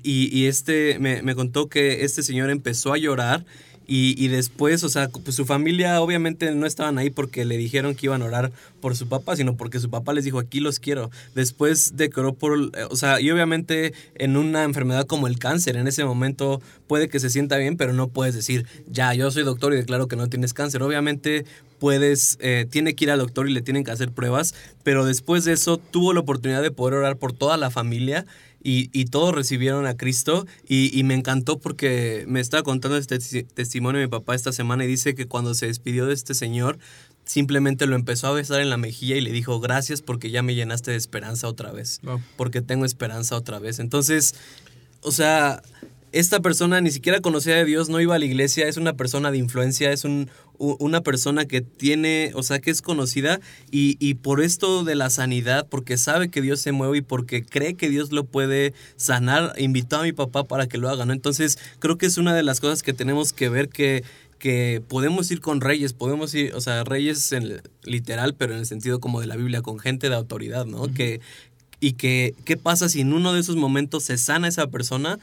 y, 0.03 0.29
y 0.31 0.45
este 0.45 0.99
me, 0.99 1.23
me 1.23 1.33
contó 1.33 1.69
que 1.69 2.05
este 2.05 2.21
señor 2.21 2.51
empezó 2.51 2.93
a 2.93 2.99
llorar 2.99 3.47
y, 3.87 4.13
y 4.23 4.27
después, 4.27 4.83
o 4.83 4.89
sea, 4.89 5.09
pues 5.09 5.35
su 5.35 5.47
familia 5.47 5.99
obviamente 5.99 6.53
no 6.53 6.67
estaban 6.67 6.99
ahí 6.99 7.09
porque 7.09 7.43
le 7.45 7.57
dijeron 7.57 7.95
que 7.95 8.05
iban 8.05 8.21
a 8.21 8.25
orar 8.25 8.51
por 8.79 8.95
su 8.95 9.09
papá, 9.09 9.35
sino 9.35 9.57
porque 9.57 9.79
su 9.79 9.89
papá 9.89 10.13
les 10.13 10.23
dijo, 10.23 10.37
aquí 10.37 10.59
los 10.59 10.77
quiero. 10.77 11.09
Después 11.33 11.97
de 11.97 12.11
que 12.11 12.19
oró 12.19 12.33
por, 12.33 12.59
eh, 12.59 12.83
o 12.87 12.95
sea, 12.95 13.19
y 13.19 13.31
obviamente 13.31 13.95
en 14.13 14.37
una 14.37 14.63
enfermedad 14.63 15.07
como 15.07 15.25
el 15.25 15.39
cáncer, 15.39 15.75
en 15.75 15.87
ese 15.87 16.05
momento 16.05 16.61
puede 16.85 17.09
que 17.09 17.19
se 17.19 17.31
sienta 17.31 17.57
bien, 17.57 17.77
pero 17.77 17.91
no 17.93 18.09
puedes 18.09 18.35
decir, 18.35 18.67
ya, 18.87 19.15
yo 19.15 19.31
soy 19.31 19.41
doctor 19.41 19.73
y 19.73 19.77
declaro 19.77 20.07
que 20.07 20.15
no 20.15 20.27
tienes 20.27 20.53
cáncer. 20.53 20.83
Obviamente 20.83 21.45
puedes, 21.79 22.37
eh, 22.41 22.65
tiene 22.69 22.93
que 22.95 23.05
ir 23.05 23.11
al 23.11 23.19
doctor 23.19 23.49
y 23.49 23.53
le 23.53 23.61
tienen 23.61 23.83
que 23.83 23.91
hacer 23.91 24.11
pruebas, 24.11 24.53
pero 24.83 25.05
después 25.05 25.45
de 25.45 25.53
eso 25.53 25.77
tuvo 25.77 26.13
la 26.13 26.19
oportunidad 26.19 26.61
de 26.61 26.71
poder 26.71 26.95
orar 26.95 27.17
por 27.17 27.33
toda 27.33 27.57
la 27.57 27.69
familia 27.71 28.25
y, 28.61 28.89
y 28.91 29.05
todos 29.05 29.33
recibieron 29.33 29.85
a 29.87 29.95
Cristo 29.95 30.45
y, 30.67 30.91
y 30.97 31.03
me 31.03 31.13
encantó 31.15 31.59
porque 31.59 32.25
me 32.27 32.39
estaba 32.41 32.61
contando 32.63 32.97
este 32.97 33.17
testi- 33.17 33.47
testimonio 33.47 33.99
de 34.01 34.07
mi 34.07 34.11
papá 34.11 34.35
esta 34.35 34.51
semana 34.51 34.83
y 34.83 34.87
dice 34.87 35.15
que 35.15 35.27
cuando 35.27 35.53
se 35.53 35.67
despidió 35.67 36.05
de 36.05 36.13
este 36.13 36.33
señor, 36.33 36.77
simplemente 37.25 37.85
lo 37.85 37.95
empezó 37.95 38.27
a 38.27 38.31
besar 38.33 38.59
en 38.59 38.69
la 38.69 38.77
mejilla 38.77 39.15
y 39.15 39.21
le 39.21 39.31
dijo, 39.31 39.59
gracias 39.59 40.01
porque 40.01 40.31
ya 40.31 40.41
me 40.43 40.55
llenaste 40.55 40.91
de 40.91 40.97
esperanza 40.97 41.47
otra 41.47 41.71
vez, 41.71 41.99
Wow. 42.03 42.19
porque 42.37 42.61
tengo 42.61 42.85
esperanza 42.85 43.35
otra 43.37 43.59
vez. 43.59 43.79
Entonces, 43.79 44.35
o 45.01 45.11
sea, 45.11 45.61
esta 46.11 46.39
persona 46.39 46.81
ni 46.81 46.91
siquiera 46.91 47.21
conocía 47.21 47.55
de 47.55 47.65
Dios, 47.65 47.89
no 47.89 47.99
iba 47.99 48.15
a 48.15 48.19
la 48.19 48.25
iglesia, 48.25 48.67
es 48.67 48.77
una 48.77 48.93
persona 48.93 49.31
de 49.31 49.37
influencia, 49.37 49.91
es 49.91 50.03
un, 50.03 50.29
una 50.57 51.01
persona 51.01 51.45
que 51.45 51.61
tiene, 51.61 52.31
o 52.35 52.43
sea, 52.43 52.59
que 52.59 52.71
es 52.71 52.81
conocida 52.81 53.39
y, 53.71 53.97
y 53.99 54.15
por 54.15 54.41
esto 54.41 54.83
de 54.83 54.95
la 54.95 55.09
sanidad, 55.09 55.67
porque 55.69 55.97
sabe 55.97 56.29
que 56.29 56.41
Dios 56.41 56.61
se 56.61 56.71
mueve 56.71 56.97
y 56.97 57.01
porque 57.01 57.43
cree 57.43 57.75
que 57.75 57.89
Dios 57.89 58.11
lo 58.11 58.25
puede 58.25 58.73
sanar, 58.95 59.53
invitó 59.57 59.97
a 59.97 60.03
mi 60.03 60.11
papá 60.11 60.43
para 60.43 60.67
que 60.67 60.77
lo 60.77 60.89
haga, 60.89 61.05
¿no? 61.05 61.13
Entonces, 61.13 61.59
creo 61.79 61.97
que 61.97 62.05
es 62.05 62.17
una 62.17 62.35
de 62.35 62.43
las 62.43 62.59
cosas 62.59 62.83
que 62.83 62.93
tenemos 62.93 63.33
que 63.33 63.49
ver 63.49 63.69
que 63.69 64.03
que 64.39 64.81
podemos 64.87 65.29
ir 65.31 65.41
con 65.41 65.61
reyes, 65.61 65.93
podemos 65.93 66.33
ir, 66.33 66.55
o 66.55 66.61
sea, 66.61 66.85
reyes 66.85 67.31
en 67.33 67.61
literal, 67.83 68.33
pero 68.33 68.53
en 68.53 68.59
el 68.59 68.65
sentido 68.65 68.99
como 68.99 69.19
de 69.19 69.27
la 69.27 69.35
Biblia, 69.35 69.61
con 69.61 69.79
gente 69.79 70.09
de 70.09 70.15
autoridad, 70.15 70.65
¿no? 70.65 70.87
Que, 70.93 71.19
y 71.81 71.93
que, 71.93 72.33
¿qué 72.45 72.57
pasa 72.57 72.89
si 72.89 73.01
en 73.01 73.13
uno 73.13 73.33
de 73.33 73.41
esos 73.41 73.57
momentos 73.57 74.03
se 74.03 74.17
sana 74.17 74.47
esa 74.47 74.67
persona? 74.67 75.19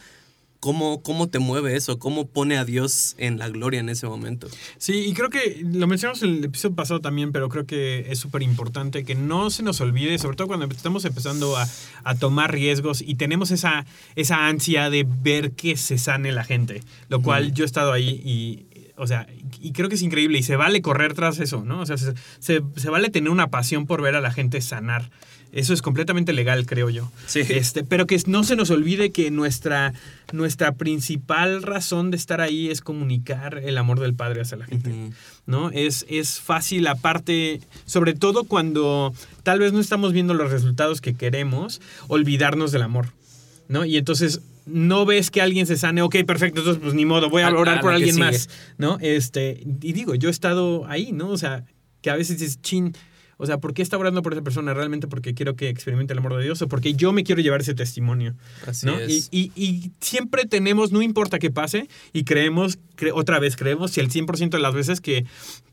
¿Cómo, 0.66 1.00
¿cómo 1.00 1.28
te 1.28 1.38
mueve 1.38 1.76
eso? 1.76 2.00
¿Cómo 2.00 2.26
pone 2.26 2.58
a 2.58 2.64
Dios 2.64 3.14
en 3.18 3.38
la 3.38 3.48
gloria 3.48 3.78
en 3.78 3.88
ese 3.88 4.08
momento? 4.08 4.48
Sí, 4.78 5.06
y 5.06 5.14
creo 5.14 5.30
que 5.30 5.62
lo 5.64 5.86
mencionamos 5.86 6.24
en 6.24 6.30
el 6.30 6.44
episodio 6.44 6.74
pasado 6.74 7.00
también, 7.00 7.30
pero 7.30 7.48
creo 7.48 7.66
que 7.66 8.06
es 8.10 8.18
súper 8.18 8.42
importante 8.42 9.04
que 9.04 9.14
no 9.14 9.50
se 9.50 9.62
nos 9.62 9.80
olvide, 9.80 10.18
sobre 10.18 10.36
todo 10.36 10.48
cuando 10.48 10.66
estamos 10.66 11.04
empezando 11.04 11.56
a, 11.56 11.68
a, 12.02 12.16
tomar 12.16 12.50
riesgos 12.50 13.00
y 13.00 13.14
tenemos 13.14 13.52
esa, 13.52 13.86
esa 14.16 14.48
ansia 14.48 14.90
de 14.90 15.06
ver 15.08 15.52
que 15.52 15.76
se 15.76 15.98
sane 15.98 16.32
la 16.32 16.42
gente, 16.42 16.82
lo 17.10 17.22
cual 17.22 17.54
yo 17.54 17.62
he 17.62 17.66
estado 17.66 17.92
ahí 17.92 18.20
y 18.24 18.66
o 18.96 19.06
sea, 19.06 19.26
y 19.60 19.72
creo 19.72 19.88
que 19.88 19.94
es 19.94 20.02
increíble 20.02 20.38
y 20.38 20.42
se 20.42 20.56
vale 20.56 20.80
correr 20.80 21.14
tras 21.14 21.38
eso, 21.38 21.62
¿no? 21.64 21.80
O 21.80 21.86
sea, 21.86 21.98
se, 21.98 22.14
se, 22.40 22.90
vale 22.90 23.10
tener 23.10 23.30
una 23.30 23.48
pasión 23.48 23.86
por 23.86 24.00
ver 24.00 24.14
a 24.14 24.20
la 24.20 24.32
gente 24.32 24.60
sanar. 24.60 25.10
Eso 25.52 25.72
es 25.72 25.82
completamente 25.82 26.32
legal, 26.32 26.66
creo 26.66 26.90
yo. 26.90 27.10
Sí. 27.26 27.40
Este, 27.48 27.84
pero 27.84 28.06
que 28.06 28.20
no 28.26 28.44
se 28.44 28.56
nos 28.56 28.70
olvide 28.70 29.10
que 29.10 29.30
nuestra, 29.30 29.94
nuestra 30.32 30.72
principal 30.72 31.62
razón 31.62 32.10
de 32.10 32.16
estar 32.16 32.40
ahí 32.40 32.68
es 32.68 32.80
comunicar 32.80 33.58
el 33.58 33.78
amor 33.78 34.00
del 34.00 34.14
Padre 34.14 34.42
hacia 34.42 34.58
la 34.58 34.66
gente. 34.66 35.12
¿No? 35.46 35.70
Es, 35.70 36.04
es 36.08 36.40
fácil, 36.40 36.86
aparte, 36.86 37.60
sobre 37.86 38.14
todo 38.14 38.44
cuando 38.44 39.14
tal 39.42 39.60
vez 39.60 39.72
no 39.72 39.80
estamos 39.80 40.12
viendo 40.12 40.34
los 40.34 40.50
resultados 40.50 41.00
que 41.00 41.14
queremos, 41.14 41.80
olvidarnos 42.08 42.72
del 42.72 42.82
amor. 42.82 43.08
¿No? 43.68 43.84
Y 43.84 43.96
entonces 43.96 44.40
no 44.66 45.06
ves 45.06 45.30
que 45.30 45.40
alguien 45.40 45.66
se 45.66 45.76
sane, 45.76 46.02
ok, 46.02 46.16
perfecto, 46.26 46.60
entonces 46.60 46.82
pues 46.82 46.94
ni 46.94 47.04
modo, 47.04 47.30
voy 47.30 47.42
a 47.42 47.50
orar 47.50 47.80
por 47.80 47.92
alguien 47.92 48.18
más, 48.18 48.48
¿no? 48.78 48.98
Este, 49.00 49.60
y 49.80 49.92
digo, 49.92 50.14
yo 50.16 50.28
he 50.28 50.32
estado 50.32 50.86
ahí, 50.86 51.12
¿no? 51.12 51.28
O 51.28 51.38
sea, 51.38 51.64
que 52.02 52.10
a 52.10 52.16
veces 52.16 52.42
es 52.42 52.60
chin, 52.60 52.94
o 53.38 53.46
sea, 53.46 53.58
¿por 53.58 53.74
qué 53.74 53.82
está 53.82 53.98
orando 53.98 54.22
por 54.22 54.32
esa 54.32 54.42
persona? 54.42 54.72
¿Realmente 54.72 55.08
porque 55.08 55.34
quiero 55.34 55.56
que 55.56 55.68
experimente 55.68 56.12
el 56.12 56.20
amor 56.20 56.36
de 56.36 56.44
Dios 56.44 56.62
o 56.62 56.68
porque 56.68 56.94
yo 56.94 57.12
me 57.12 57.22
quiero 57.22 57.42
llevar 57.42 57.60
ese 57.60 57.74
testimonio? 57.74 58.34
Así 58.66 58.86
¿no? 58.86 58.98
es. 58.98 59.28
Y, 59.30 59.52
y, 59.54 59.92
siempre 60.00 60.46
tenemos, 60.46 60.92
no 60.92 61.02
importa 61.02 61.38
qué 61.38 61.50
pase, 61.50 61.88
y 62.12 62.24
creemos, 62.24 62.78
otra 63.12 63.38
vez 63.38 63.56
creemos, 63.56 63.90
si 63.90 64.00
el 64.00 64.10
100% 64.10 64.50
de 64.50 64.58
las 64.58 64.74
veces 64.74 65.00
que, 65.00 65.26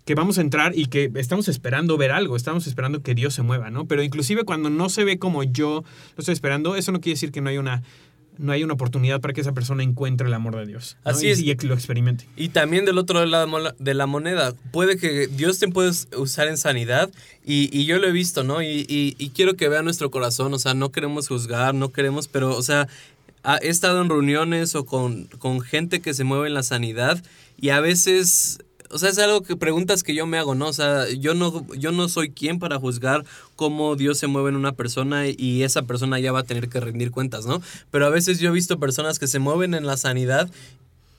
que 0.04 0.16
vamos 0.16 0.38
a 0.38 0.42
entrar 0.42 0.78
y 0.78 0.88
que 0.88 1.10
estamos 1.16 1.48
esperando 1.48 1.98
ver 1.98 2.12
algo, 2.12 2.36
estamos 2.36 2.68
esperando 2.68 3.02
que 3.02 3.16
Dios 3.16 3.34
se 3.34 3.44
mueva, 3.44 3.70
¿no? 3.70 3.86
Pero 3.86 4.04
inclusive 4.04 4.44
cuando 4.44 4.70
no 4.70 4.90
se 4.90 5.06
ve 5.06 5.18
como 5.18 5.44
yo 5.44 5.84
lo 6.16 6.20
estoy 6.20 6.34
esperando, 6.34 6.76
eso 6.76 6.92
no 6.92 7.00
quiere 7.00 7.16
decir 7.16 7.32
que 7.32 7.42
no 7.42 7.50
hay 7.50 7.58
una 7.58 7.82
no 8.38 8.52
hay 8.52 8.64
una 8.64 8.74
oportunidad 8.74 9.22
para 9.22 9.34
que 9.34 9.42
esa 9.42 9.54
persona 9.54 9.84
encuentre 9.84 10.28
el 10.28 10.34
amor 10.34 10.56
de 10.56 10.66
Dios. 10.66 10.98
Así 11.04 11.28
y, 11.28 11.32
es. 11.32 11.40
Y 11.40 11.54
lo 11.68 11.74
experimente. 11.74 12.28
Y 12.36 12.50
también 12.50 12.86
del 12.86 12.98
otro 12.98 13.26
lado 13.26 13.74
de 13.78 13.94
la 13.94 14.06
moneda, 14.06 14.54
puede 14.72 14.98
que 14.98 15.28
Dios 15.28 15.60
te 15.60 15.68
puede 15.68 15.92
usar 16.18 16.48
en 16.48 16.58
sanidad 16.58 17.12
y, 17.46 17.70
y 17.78 17.86
yo 17.86 18.00
lo 18.00 18.08
he 18.08 18.12
visto, 18.12 18.44
¿no? 18.44 18.62
Y, 18.62 18.86
y, 18.88 19.30
quiero 19.30 19.56
que 19.56 19.70
vea 19.70 19.82
nuestro 19.82 20.12
corazón, 20.12 20.54
o 20.54 20.60
sea, 20.60 20.74
no 20.74 20.92
queremos 20.92 21.28
juzgar, 21.28 21.74
no 21.76 21.92
queremos, 21.92 22.28
pero, 22.28 22.56
o 22.56 22.62
sea, 22.62 22.88
he 23.62 23.70
estado 23.70 24.02
en 24.02 24.10
reuniones 24.10 24.76
o 24.76 24.86
con, 24.86 25.26
con 25.40 25.62
gente 25.62 26.02
que 26.02 26.14
se 26.14 26.24
mueve 26.24 26.48
en 26.48 26.54
la 26.54 26.64
sanidad 26.64 27.24
y 27.60 27.70
a 27.70 27.80
veces 27.80 28.60
o 28.94 29.00
sea, 29.00 29.10
es 29.10 29.18
algo 29.18 29.42
que 29.42 29.56
preguntas 29.56 30.04
que 30.04 30.14
yo 30.14 30.26
me 30.26 30.38
hago, 30.38 30.56
¿no? 30.56 30.68
O 30.68 30.74
sea, 30.74 31.10
yo 31.10 31.34
no, 31.34 31.66
yo 31.76 31.92
no 31.92 32.08
soy 32.10 32.30
quien 32.30 32.60
para 32.60 32.80
juzgar 32.80 33.26
cómo 33.56 33.96
Dios 33.96 34.20
se 34.20 34.28
mueve 34.28 34.50
en 34.50 34.56
una 34.56 34.74
persona 34.74 35.28
y 35.28 35.64
esa 35.64 35.82
persona 35.84 36.20
ya 36.20 36.32
va 36.32 36.40
a 36.40 36.44
tener 36.44 36.70
que 36.70 36.80
rendir 36.80 37.12
cuentas, 37.12 37.46
¿no? 37.46 37.62
Pero 37.92 38.06
a 38.06 38.10
veces 38.10 38.40
yo 38.40 38.50
he 38.50 38.54
visto 38.54 38.80
personas 38.80 39.20
que 39.20 39.28
se 39.28 39.40
mueven 39.40 39.74
en 39.74 39.86
la 39.86 39.98
sanidad 39.98 40.50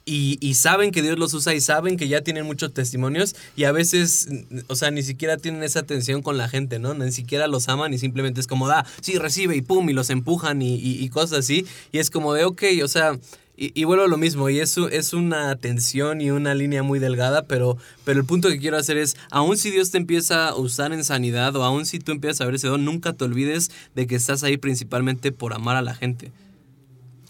y, 0.06 0.36
y, 0.42 0.52
saben 0.54 0.90
que 0.90 1.00
Dios 1.00 1.18
los 1.18 1.32
usa 1.32 1.54
y 1.54 1.62
saben 1.62 1.96
que 1.96 2.08
ya 2.08 2.20
tienen 2.20 2.44
muchos 2.44 2.74
testimonios 2.74 3.34
y 3.56 3.64
a 3.64 3.72
veces, 3.72 4.28
o 4.66 4.76
sea, 4.76 4.90
ni 4.90 5.02
siquiera 5.02 5.38
tienen 5.38 5.62
esa 5.62 5.80
atención 5.80 6.20
con 6.20 6.36
la 6.36 6.46
gente, 6.46 6.78
¿no? 6.78 6.92
Ni 6.92 7.10
siquiera 7.10 7.46
los 7.46 7.70
aman 7.70 7.94
y 7.94 7.98
simplemente 7.98 8.38
es 8.38 8.46
como, 8.46 8.68
da, 8.68 8.84
sí, 9.00 9.16
recibe 9.16 9.56
y 9.56 9.62
pum, 9.62 9.88
y 9.88 9.94
los 9.94 10.10
empujan 10.10 10.60
y, 10.60 10.74
y, 10.74 11.02
y 11.02 11.08
cosas 11.08 11.38
así. 11.38 11.64
Y 11.90 12.00
es 12.00 12.10
como 12.10 12.34
de, 12.34 12.44
ok, 12.44 12.62
o 12.82 12.88
sea, 12.88 13.18
y, 13.56 13.84
vuelvo 13.84 14.04
a 14.04 14.08
lo 14.08 14.16
mismo, 14.16 14.50
y 14.50 14.58
eso 14.58 14.88
es 14.88 15.12
una 15.12 15.54
tensión 15.54 16.20
y 16.20 16.32
una 16.32 16.54
línea 16.54 16.82
muy 16.82 16.98
delgada, 16.98 17.44
pero, 17.46 17.76
pero 18.02 18.18
el 18.18 18.26
punto 18.26 18.48
que 18.48 18.58
quiero 18.58 18.76
hacer 18.76 18.96
es, 18.96 19.16
aun 19.30 19.56
si 19.56 19.70
Dios 19.70 19.92
te 19.92 19.98
empieza 19.98 20.48
a 20.48 20.56
usar 20.56 20.92
en 20.92 21.04
sanidad 21.04 21.54
o 21.54 21.62
aun 21.62 21.86
si 21.86 22.00
tú 22.00 22.10
empiezas 22.10 22.40
a 22.40 22.46
ver 22.46 22.56
ese 22.56 22.66
don, 22.66 22.84
nunca 22.84 23.12
te 23.12 23.24
olvides 23.24 23.70
de 23.94 24.08
que 24.08 24.16
estás 24.16 24.42
ahí 24.42 24.56
principalmente 24.56 25.30
por 25.30 25.54
amar 25.54 25.76
a 25.76 25.82
la 25.82 25.94
gente. 25.94 26.32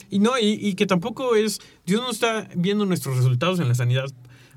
Y 0.08 0.18
no, 0.18 0.32
y, 0.40 0.74
que 0.76 0.86
tampoco 0.86 1.34
es, 1.36 1.60
Dios 1.84 2.00
no 2.00 2.10
está 2.10 2.48
viendo 2.54 2.86
nuestros 2.86 3.18
resultados 3.18 3.60
en 3.60 3.68
la 3.68 3.74
sanidad 3.74 4.06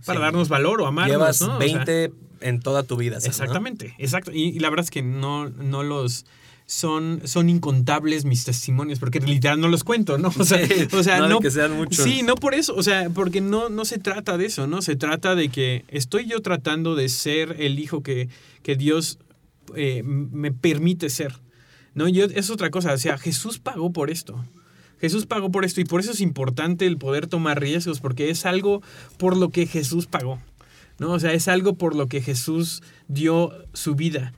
para 0.06 0.22
darnos 0.22 0.48
valor 0.48 0.82
o 0.82 0.86
amarnos. 0.86 1.12
Llevas 1.12 1.60
20 1.60 2.12
en 2.42 2.60
toda 2.62 2.84
tu 2.84 2.96
vida. 2.96 3.18
Exactamente, 3.18 3.94
exacto. 3.98 4.32
Y, 4.32 4.44
y, 4.44 4.60
la 4.60 4.70
verdad 4.70 4.86
es 4.86 4.92
que 4.92 5.02
no, 5.02 5.50
no 5.50 5.84
los 5.84 6.26
son, 6.68 7.22
son 7.24 7.50
incontables 7.50 8.26
mis 8.26 8.44
testimonios, 8.44 9.00
porque 9.00 9.22
literal 9.22 9.60
no 9.60 9.70
los 9.70 9.84
cuento, 9.86 10.18
¿no? 10.18 10.32
O 10.38 10.44
sea, 10.44 10.60
o 10.92 11.02
sea 11.02 11.20
no, 11.28 11.40
que 11.40 11.50
sean 11.50 11.76
muchos. 11.76 12.04
Sí, 12.04 12.22
no 12.24 12.36
por 12.36 12.54
eso, 12.54 12.76
o 12.76 12.84
sea, 12.84 13.10
porque 13.10 13.42
no, 13.42 13.70
no 13.70 13.86
se 13.86 13.98
trata 13.98 14.38
de 14.38 14.46
eso, 14.46 14.68
¿no? 14.68 14.82
Se 14.82 14.98
trata 14.98 15.34
de 15.34 15.50
que 15.50 15.86
estoy 15.88 16.28
yo 16.28 16.42
tratando 16.42 16.96
de 16.96 17.08
ser 17.08 17.56
el 17.60 17.80
hijo 17.80 18.04
que, 18.04 18.28
que 18.64 18.76
Dios 18.76 19.18
eh, 19.76 20.04
me 20.04 20.52
permite 20.52 21.10
ser. 21.10 21.34
¿No? 21.94 22.08
Yo, 22.08 22.26
es 22.26 22.52
otra 22.52 22.70
cosa, 22.70 22.94
o 22.94 22.98
sea, 22.98 23.18
Jesús 23.18 23.58
pagó 23.58 23.92
por 23.92 24.12
esto. 24.12 24.46
Jesús 25.00 25.26
pagó 25.26 25.50
por 25.52 25.64
esto 25.66 25.82
y 25.82 25.86
por 25.86 26.00
eso 26.00 26.12
es 26.12 26.22
importante 26.22 26.86
el 26.86 26.98
poder 26.98 27.28
tomar 27.28 27.60
riesgos, 27.60 28.02
porque 28.02 28.30
es 28.30 28.46
algo 28.46 28.84
por 29.18 29.38
lo 29.38 29.50
que 29.50 29.66
Jesús 29.66 30.06
pagó. 30.06 30.40
¿no? 31.00 31.12
O 31.12 31.20
sea, 31.20 31.34
es 31.34 31.48
algo 31.48 31.76
por 31.76 31.96
lo 31.96 32.08
que 32.08 32.22
Jesús 32.22 32.84
dio 33.08 33.52
su 33.74 33.96
vida. 33.96 34.34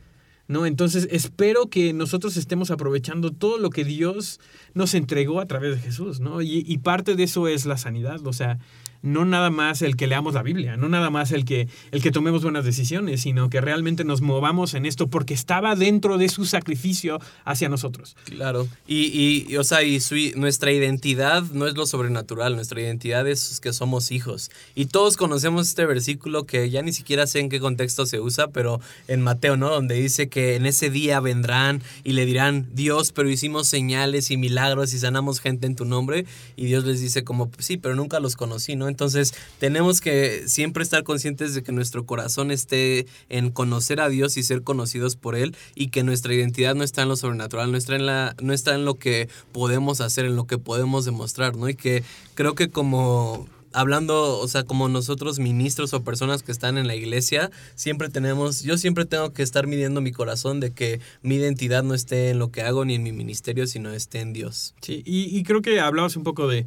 ¿No? 0.49 0.65
Entonces 0.65 1.07
espero 1.11 1.67
que 1.67 1.93
nosotros 1.93 2.35
estemos 2.35 2.71
aprovechando 2.71 3.31
todo 3.31 3.59
lo 3.59 3.69
que 3.69 3.85
Dios 3.85 4.41
nos 4.73 4.95
entregó 4.95 5.39
a 5.39 5.45
través 5.45 5.75
de 5.75 5.81
Jesús, 5.81 6.19
¿no? 6.19 6.41
Y, 6.41 6.65
y 6.67 6.79
parte 6.79 7.15
de 7.15 7.23
eso 7.23 7.47
es 7.47 7.65
la 7.65 7.77
sanidad, 7.77 8.25
o 8.25 8.33
sea, 8.33 8.57
no 9.01 9.25
nada 9.25 9.49
más 9.49 9.81
el 9.81 9.95
que 9.95 10.07
leamos 10.07 10.33
la 10.33 10.43
Biblia, 10.43 10.77
no 10.77 10.89
nada 10.89 11.09
más 11.09 11.31
el 11.31 11.45
que, 11.45 11.67
el 11.91 12.01
que 12.01 12.11
tomemos 12.11 12.43
buenas 12.43 12.65
decisiones, 12.65 13.21
sino 13.21 13.49
que 13.49 13.61
realmente 13.61 14.03
nos 14.03 14.21
movamos 14.21 14.73
en 14.73 14.85
esto 14.85 15.07
porque 15.07 15.33
estaba 15.33 15.75
dentro 15.75 16.17
de 16.17 16.29
su 16.29 16.45
sacrificio 16.45 17.19
hacia 17.45 17.69
nosotros. 17.69 18.15
Claro. 18.25 18.67
Y, 18.87 19.47
y 19.47 19.57
o 19.57 19.63
sea, 19.63 19.83
y 19.83 19.99
nuestra 20.35 20.71
identidad 20.71 21.43
no 21.53 21.67
es 21.67 21.75
lo 21.75 21.85
sobrenatural, 21.85 22.55
nuestra 22.55 22.81
identidad 22.81 23.27
es 23.27 23.59
que 23.59 23.73
somos 23.73 24.11
hijos. 24.11 24.51
Y 24.75 24.85
todos 24.87 25.17
conocemos 25.17 25.67
este 25.67 25.85
versículo 25.85 26.45
que 26.45 26.69
ya 26.69 26.81
ni 26.81 26.91
siquiera 26.91 27.27
sé 27.27 27.39
en 27.39 27.49
qué 27.49 27.59
contexto 27.59 28.05
se 28.05 28.19
usa, 28.19 28.49
pero 28.49 28.81
en 29.07 29.21
Mateo, 29.21 29.57
¿no? 29.57 29.69
Donde 29.69 29.95
dice 29.95 30.29
que 30.29 30.55
en 30.55 30.65
ese 30.65 30.89
día 30.89 31.19
vendrán 31.19 31.81
y 32.03 32.13
le 32.13 32.25
dirán, 32.25 32.67
Dios, 32.73 33.11
pero 33.11 33.29
hicimos 33.29 33.67
señales 33.67 34.31
y 34.31 34.37
milagros 34.37 34.93
y 34.93 34.99
sanamos 34.99 35.39
gente 35.39 35.67
en 35.67 35.75
tu 35.75 35.85
nombre. 35.85 36.25
Y 36.55 36.65
Dios 36.65 36.85
les 36.85 36.99
dice 36.99 37.23
como, 37.23 37.49
sí, 37.59 37.77
pero 37.77 37.95
nunca 37.95 38.19
los 38.19 38.35
conocí, 38.35 38.75
¿no? 38.75 38.88
Entonces 38.89 39.33
tenemos 39.59 40.01
que 40.01 40.43
siempre 40.47 40.83
estar 40.83 41.03
conscientes 41.03 41.53
de 41.53 41.63
que 41.63 41.71
nuestro 41.71 42.05
corazón 42.05 42.51
esté 42.51 43.07
en 43.29 43.51
conocer 43.51 44.01
a 44.01 44.09
Dios 44.09 44.37
y 44.37 44.43
ser 44.43 44.63
conocidos 44.63 45.15
por 45.15 45.35
Él 45.35 45.55
y 45.75 45.87
que 45.87 46.03
nuestra 46.03 46.33
identidad 46.33 46.75
no 46.75 46.83
está 46.83 47.03
en 47.03 47.09
lo 47.09 47.15
sobrenatural, 47.15 47.71
no 47.71 47.77
está 47.77 47.95
en, 47.95 48.05
la, 48.05 48.35
no 48.41 48.53
está 48.53 48.75
en 48.75 48.85
lo 48.85 48.95
que 48.95 49.29
podemos 49.51 50.01
hacer, 50.01 50.25
en 50.25 50.35
lo 50.35 50.45
que 50.45 50.57
podemos 50.57 51.05
demostrar, 51.05 51.55
¿no? 51.55 51.69
Y 51.69 51.75
que 51.75 52.03
creo 52.35 52.55
que 52.55 52.69
como 52.69 53.47
hablando, 53.73 54.39
o 54.39 54.47
sea, 54.47 54.63
como 54.63 54.89
nosotros 54.89 55.39
ministros 55.39 55.93
o 55.93 56.03
personas 56.03 56.43
que 56.43 56.51
están 56.51 56.77
en 56.77 56.87
la 56.87 56.95
iglesia, 56.95 57.51
siempre 57.75 58.09
tenemos, 58.09 58.63
yo 58.63 58.77
siempre 58.77 59.05
tengo 59.05 59.33
que 59.33 59.43
estar 59.43 59.67
midiendo 59.67 60.01
mi 60.01 60.11
corazón 60.11 60.59
de 60.59 60.71
que 60.71 60.99
mi 61.21 61.35
identidad 61.35 61.83
no 61.83 61.93
esté 61.93 62.29
en 62.29 62.39
lo 62.39 62.51
que 62.51 62.61
hago 62.61 62.85
ni 62.85 62.95
en 62.95 63.03
mi 63.03 63.11
ministerio, 63.11 63.67
sino 63.67 63.91
esté 63.91 64.21
en 64.21 64.33
Dios. 64.33 64.73
Sí, 64.81 65.03
y, 65.05 65.37
y 65.37 65.43
creo 65.43 65.61
que 65.61 65.79
hablabas 65.79 66.15
un 66.15 66.23
poco 66.23 66.47
de, 66.47 66.65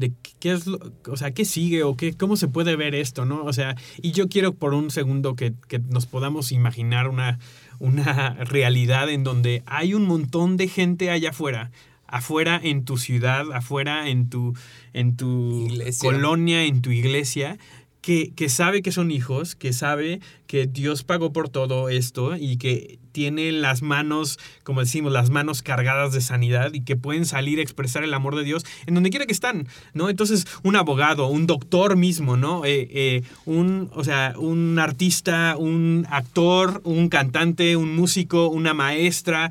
de 0.00 0.12
qué 0.40 0.52
es 0.52 0.66
lo, 0.66 0.80
o 1.08 1.16
sea, 1.16 1.32
qué 1.32 1.44
sigue 1.44 1.84
o 1.84 1.96
qué, 1.96 2.14
cómo 2.14 2.36
se 2.36 2.48
puede 2.48 2.74
ver 2.74 2.94
esto, 2.94 3.24
¿no? 3.24 3.44
O 3.44 3.52
sea, 3.52 3.76
y 4.00 4.12
yo 4.12 4.28
quiero 4.28 4.54
por 4.54 4.74
un 4.74 4.90
segundo 4.90 5.36
que, 5.36 5.52
que 5.68 5.78
nos 5.78 6.06
podamos 6.06 6.50
imaginar 6.50 7.06
una, 7.06 7.38
una 7.78 8.34
realidad 8.44 9.10
en 9.10 9.22
donde 9.22 9.62
hay 9.66 9.94
un 9.94 10.06
montón 10.06 10.56
de 10.56 10.68
gente 10.68 11.10
allá 11.10 11.30
afuera, 11.30 11.70
afuera 12.06 12.58
en 12.62 12.84
tu 12.84 12.96
ciudad, 12.96 13.52
afuera 13.52 14.08
en 14.08 14.30
tu, 14.30 14.54
en 14.94 15.16
tu 15.16 15.68
colonia, 16.00 16.64
en 16.64 16.80
tu 16.80 16.90
iglesia, 16.90 17.58
que, 18.00 18.32
que, 18.34 18.48
sabe 18.48 18.82
que 18.82 18.92
son 18.92 19.10
hijos, 19.10 19.54
que 19.54 19.72
sabe 19.72 20.20
que 20.46 20.66
Dios 20.66 21.04
pagó 21.04 21.32
por 21.32 21.48
todo 21.48 21.88
esto 21.88 22.36
y 22.36 22.56
que 22.56 22.98
tiene 23.12 23.52
las 23.52 23.82
manos, 23.82 24.38
como 24.62 24.80
decimos, 24.80 25.12
las 25.12 25.30
manos 25.30 25.62
cargadas 25.62 26.12
de 26.12 26.20
sanidad 26.20 26.72
y 26.72 26.82
que 26.82 26.96
pueden 26.96 27.26
salir 27.26 27.58
a 27.58 27.62
expresar 27.62 28.04
el 28.04 28.14
amor 28.14 28.36
de 28.36 28.44
Dios 28.44 28.64
en 28.86 28.94
donde 28.94 29.10
quiera 29.10 29.26
que 29.26 29.32
están, 29.32 29.68
¿no? 29.94 30.08
Entonces, 30.08 30.46
un 30.62 30.76
abogado, 30.76 31.26
un 31.28 31.46
doctor 31.46 31.96
mismo, 31.96 32.36
¿no? 32.36 32.64
Eh, 32.64 32.88
eh, 32.90 33.22
un, 33.46 33.90
o 33.94 34.04
sea, 34.04 34.34
un 34.38 34.78
artista, 34.78 35.56
un 35.58 36.06
actor, 36.10 36.80
un 36.84 37.08
cantante, 37.08 37.76
un 37.76 37.94
músico, 37.94 38.48
una 38.48 38.74
maestra, 38.74 39.50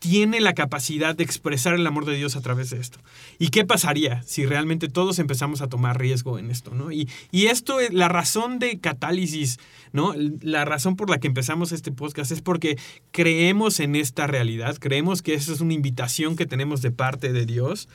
tiene 0.00 0.40
la 0.40 0.54
capacidad 0.54 1.14
de 1.14 1.22
expresar 1.22 1.74
el 1.74 1.86
amor 1.86 2.06
de 2.06 2.16
Dios 2.16 2.34
a 2.34 2.40
través 2.40 2.70
de 2.70 2.80
esto. 2.80 2.98
¿Y 3.38 3.50
qué 3.50 3.64
pasaría 3.66 4.22
si 4.22 4.46
realmente 4.46 4.88
todos 4.88 5.18
empezamos 5.18 5.60
a 5.60 5.68
tomar 5.68 6.00
riesgo 6.00 6.38
en 6.38 6.50
esto? 6.50 6.74
¿no? 6.74 6.90
Y, 6.90 7.08
y 7.30 7.46
esto, 7.46 7.76
la 7.90 8.08
razón 8.08 8.58
de 8.58 8.80
catálisis, 8.80 9.58
¿no? 9.92 10.14
la 10.40 10.64
razón 10.64 10.96
por 10.96 11.10
la 11.10 11.18
que 11.18 11.28
empezamos 11.28 11.70
este 11.70 11.92
podcast 11.92 12.32
es 12.32 12.40
porque 12.40 12.78
creemos 13.12 13.78
en 13.78 13.94
esta 13.94 14.26
realidad, 14.26 14.78
creemos 14.80 15.20
que 15.20 15.34
esa 15.34 15.52
es 15.52 15.60
una 15.60 15.74
invitación 15.74 16.34
que 16.34 16.46
tenemos 16.46 16.80
de 16.80 16.90
parte 16.90 17.32
de 17.32 17.44
Dios 17.44 17.86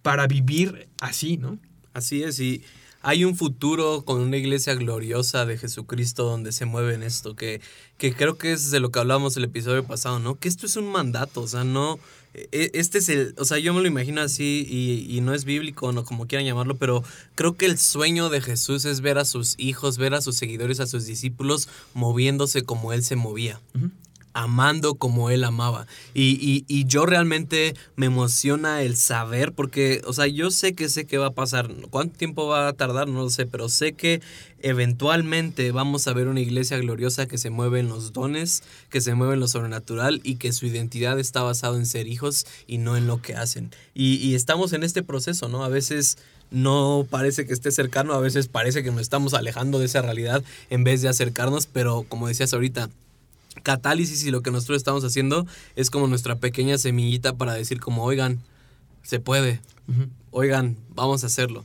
para 0.00 0.26
vivir 0.26 0.88
así, 1.00 1.36
¿no? 1.36 1.58
Así 1.92 2.22
es, 2.22 2.40
hay 3.02 3.24
un 3.24 3.36
futuro 3.36 4.02
con 4.04 4.20
una 4.20 4.36
iglesia 4.36 4.74
gloriosa 4.74 5.46
de 5.46 5.56
Jesucristo 5.56 6.24
donde 6.24 6.52
se 6.52 6.66
mueve 6.66 6.94
en 6.94 7.02
esto, 7.02 7.34
que, 7.34 7.60
que 7.96 8.12
creo 8.12 8.36
que 8.36 8.52
es 8.52 8.70
de 8.70 8.80
lo 8.80 8.90
que 8.90 8.98
hablábamos 8.98 9.36
el 9.36 9.44
episodio 9.44 9.84
pasado, 9.84 10.18
¿no? 10.18 10.34
Que 10.38 10.48
esto 10.48 10.66
es 10.66 10.76
un 10.76 10.90
mandato, 10.90 11.40
o 11.40 11.48
sea, 11.48 11.64
no, 11.64 11.98
e, 12.34 12.70
este 12.74 12.98
es 12.98 13.08
el, 13.08 13.34
o 13.38 13.44
sea, 13.44 13.58
yo 13.58 13.72
me 13.72 13.80
lo 13.80 13.86
imagino 13.86 14.20
así 14.20 14.66
y, 14.68 15.16
y 15.16 15.20
no 15.22 15.34
es 15.34 15.44
bíblico, 15.44 15.92
no 15.92 16.04
como 16.04 16.26
quieran 16.26 16.46
llamarlo, 16.46 16.76
pero 16.76 17.02
creo 17.34 17.56
que 17.56 17.66
el 17.66 17.78
sueño 17.78 18.28
de 18.28 18.42
Jesús 18.42 18.84
es 18.84 19.00
ver 19.00 19.18
a 19.18 19.24
sus 19.24 19.54
hijos, 19.58 19.96
ver 19.96 20.14
a 20.14 20.20
sus 20.20 20.36
seguidores, 20.36 20.80
a 20.80 20.86
sus 20.86 21.06
discípulos 21.06 21.68
moviéndose 21.94 22.62
como 22.62 22.92
Él 22.92 23.02
se 23.02 23.16
movía 23.16 23.60
amando 24.42 24.94
como 24.94 25.30
él 25.30 25.44
amaba. 25.44 25.86
Y, 26.14 26.64
y, 26.66 26.84
yo 26.86 27.06
realmente 27.06 27.74
me 27.96 28.06
emociona 28.06 28.82
el 28.82 28.96
saber, 28.96 29.52
porque, 29.52 30.02
o 30.06 30.12
sea, 30.12 30.26
yo 30.26 30.50
sé 30.50 30.74
que 30.74 30.88
sé 30.88 31.04
que 31.04 31.18
va 31.18 31.26
a 31.26 31.32
pasar. 31.32 31.70
¿Cuánto 31.90 32.16
tiempo 32.16 32.46
va 32.46 32.68
a 32.68 32.72
tardar? 32.72 33.08
No 33.08 33.22
lo 33.22 33.30
sé, 33.30 33.46
pero 33.46 33.68
sé 33.68 33.92
que 33.92 34.20
eventualmente 34.62 35.72
vamos 35.72 36.06
a 36.06 36.12
ver 36.12 36.28
una 36.28 36.40
iglesia 36.40 36.78
gloriosa 36.78 37.26
que 37.26 37.38
se 37.38 37.50
mueve 37.50 37.80
en 37.80 37.88
los 37.88 38.12
dones, 38.12 38.62
que 38.90 39.00
se 39.00 39.14
mueve 39.14 39.34
en 39.34 39.40
lo 39.40 39.48
sobrenatural 39.48 40.20
y 40.24 40.36
que 40.36 40.52
su 40.52 40.66
identidad 40.66 41.18
está 41.18 41.42
basada 41.42 41.76
en 41.76 41.86
ser 41.86 42.08
hijos 42.08 42.46
y 42.66 42.78
no 42.78 42.96
en 42.96 43.06
lo 43.06 43.22
que 43.22 43.34
hacen. 43.34 43.70
Y, 43.94 44.16
y 44.16 44.34
estamos 44.34 44.72
en 44.72 44.82
este 44.82 45.02
proceso, 45.02 45.48
¿no? 45.48 45.64
A 45.64 45.68
veces 45.68 46.18
no 46.50 47.06
parece 47.08 47.46
que 47.46 47.52
esté 47.52 47.70
cercano, 47.70 48.14
a 48.14 48.20
veces 48.20 48.48
parece 48.48 48.82
que 48.82 48.90
nos 48.90 49.02
estamos 49.02 49.34
alejando 49.34 49.78
de 49.78 49.86
esa 49.86 50.02
realidad 50.02 50.42
en 50.68 50.84
vez 50.84 51.02
de 51.02 51.08
acercarnos, 51.08 51.66
pero 51.66 52.04
como 52.08 52.26
decías 52.26 52.52
ahorita, 52.52 52.90
catálisis 53.62 54.24
y 54.24 54.30
lo 54.30 54.42
que 54.42 54.50
nosotros 54.50 54.76
estamos 54.76 55.04
haciendo 55.04 55.46
es 55.76 55.90
como 55.90 56.06
nuestra 56.06 56.36
pequeña 56.36 56.78
semillita 56.78 57.36
para 57.36 57.54
decir 57.54 57.80
como, 57.80 58.04
oigan, 58.04 58.40
se 59.02 59.20
puede, 59.20 59.60
oigan, 60.30 60.76
vamos 60.94 61.24
a 61.24 61.28
hacerlo. 61.28 61.64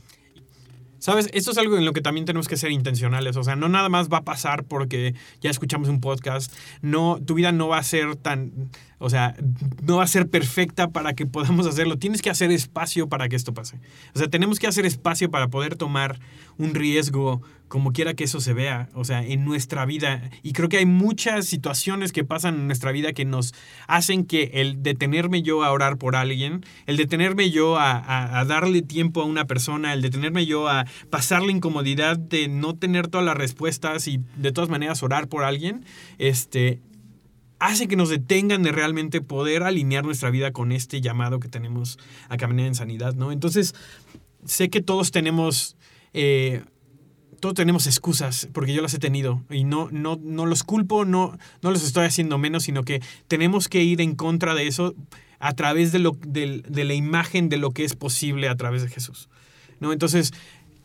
Sabes, 0.98 1.28
esto 1.32 1.52
es 1.52 1.58
algo 1.58 1.76
en 1.76 1.84
lo 1.84 1.92
que 1.92 2.00
también 2.00 2.26
tenemos 2.26 2.48
que 2.48 2.56
ser 2.56 2.72
intencionales. 2.72 3.36
O 3.36 3.44
sea, 3.44 3.54
no 3.54 3.68
nada 3.68 3.88
más 3.88 4.08
va 4.08 4.18
a 4.18 4.24
pasar 4.24 4.64
porque 4.64 5.14
ya 5.40 5.50
escuchamos 5.50 5.88
un 5.88 6.00
podcast. 6.00 6.52
No, 6.82 7.20
tu 7.24 7.34
vida 7.34 7.52
no 7.52 7.68
va 7.68 7.78
a 7.78 7.82
ser 7.84 8.16
tan, 8.16 8.70
o 8.98 9.08
sea, 9.08 9.36
no 9.82 9.98
va 9.98 10.02
a 10.02 10.08
ser 10.08 10.28
perfecta 10.28 10.88
para 10.88 11.14
que 11.14 11.24
podamos 11.26 11.66
hacerlo. 11.66 11.96
Tienes 11.96 12.22
que 12.22 12.30
hacer 12.30 12.50
espacio 12.50 13.08
para 13.08 13.28
que 13.28 13.36
esto 13.36 13.54
pase. 13.54 13.78
O 14.14 14.18
sea, 14.18 14.28
tenemos 14.28 14.58
que 14.58 14.66
hacer 14.66 14.84
espacio 14.84 15.30
para 15.30 15.46
poder 15.46 15.76
tomar 15.76 16.18
un 16.58 16.74
riesgo 16.74 17.42
como 17.68 17.92
quiera 17.92 18.14
que 18.14 18.24
eso 18.24 18.40
se 18.40 18.52
vea, 18.52 18.88
o 18.94 19.04
sea, 19.04 19.24
en 19.24 19.44
nuestra 19.44 19.84
vida. 19.86 20.30
Y 20.42 20.52
creo 20.52 20.68
que 20.68 20.78
hay 20.78 20.86
muchas 20.86 21.46
situaciones 21.46 22.12
que 22.12 22.24
pasan 22.24 22.54
en 22.54 22.66
nuestra 22.66 22.92
vida 22.92 23.12
que 23.12 23.24
nos 23.24 23.54
hacen 23.88 24.24
que 24.24 24.50
el 24.54 24.82
detenerme 24.82 25.42
yo 25.42 25.64
a 25.64 25.72
orar 25.72 25.96
por 25.98 26.14
alguien, 26.14 26.64
el 26.86 26.96
detenerme 26.96 27.50
yo 27.50 27.76
a, 27.78 28.44
darle 28.46 28.82
tiempo 28.82 29.20
a 29.20 29.24
una 29.24 29.46
persona, 29.46 29.92
el 29.92 30.02
detenerme 30.02 30.46
yo 30.46 30.68
a 30.68 30.86
pasar 31.10 31.42
la 31.42 31.50
incomodidad 31.50 32.16
de 32.18 32.46
no 32.48 32.76
tener 32.76 33.08
todas 33.08 33.26
las 33.26 33.36
respuestas 33.36 34.06
y 34.06 34.20
de 34.36 34.52
todas 34.52 34.70
maneras 34.70 35.02
orar 35.02 35.26
por 35.26 35.42
alguien, 35.42 35.84
este, 36.18 36.80
hace 37.58 37.88
que 37.88 37.96
nos 37.96 38.10
detengan 38.10 38.62
de 38.62 38.70
realmente 38.70 39.20
poder 39.20 39.64
alinear 39.64 40.04
nuestra 40.04 40.30
vida 40.30 40.52
con 40.52 40.70
este 40.70 41.00
llamado 41.00 41.40
que 41.40 41.48
tenemos 41.48 41.98
a 42.28 42.36
caminar 42.36 42.66
en 42.66 42.76
sanidad, 42.76 43.14
¿no? 43.14 43.32
Entonces, 43.32 43.74
sé 44.44 44.70
que 44.70 44.82
todos 44.82 45.10
tenemos... 45.10 45.76
Eh, 46.12 46.62
todos 47.40 47.54
tenemos 47.54 47.86
excusas, 47.86 48.48
porque 48.52 48.72
yo 48.72 48.82
las 48.82 48.94
he 48.94 48.98
tenido, 48.98 49.42
y 49.50 49.64
no, 49.64 49.88
no, 49.90 50.18
no 50.22 50.46
los 50.46 50.64
culpo, 50.64 51.04
no, 51.04 51.38
no 51.62 51.70
los 51.70 51.84
estoy 51.84 52.06
haciendo 52.06 52.38
menos, 52.38 52.64
sino 52.64 52.82
que 52.82 53.02
tenemos 53.28 53.68
que 53.68 53.82
ir 53.82 54.00
en 54.00 54.14
contra 54.14 54.54
de 54.54 54.66
eso 54.66 54.94
a 55.38 55.52
través 55.52 55.92
de, 55.92 55.98
lo, 55.98 56.16
de, 56.26 56.62
la 56.84 56.94
imagen 56.94 57.48
de 57.48 57.58
lo 57.58 57.70
que 57.70 57.84
es 57.84 57.94
posible 57.94 58.48
a 58.48 58.56
través 58.56 58.82
de 58.82 58.88
Jesús. 58.88 59.28
¿no? 59.80 59.92
Entonces, 59.92 60.32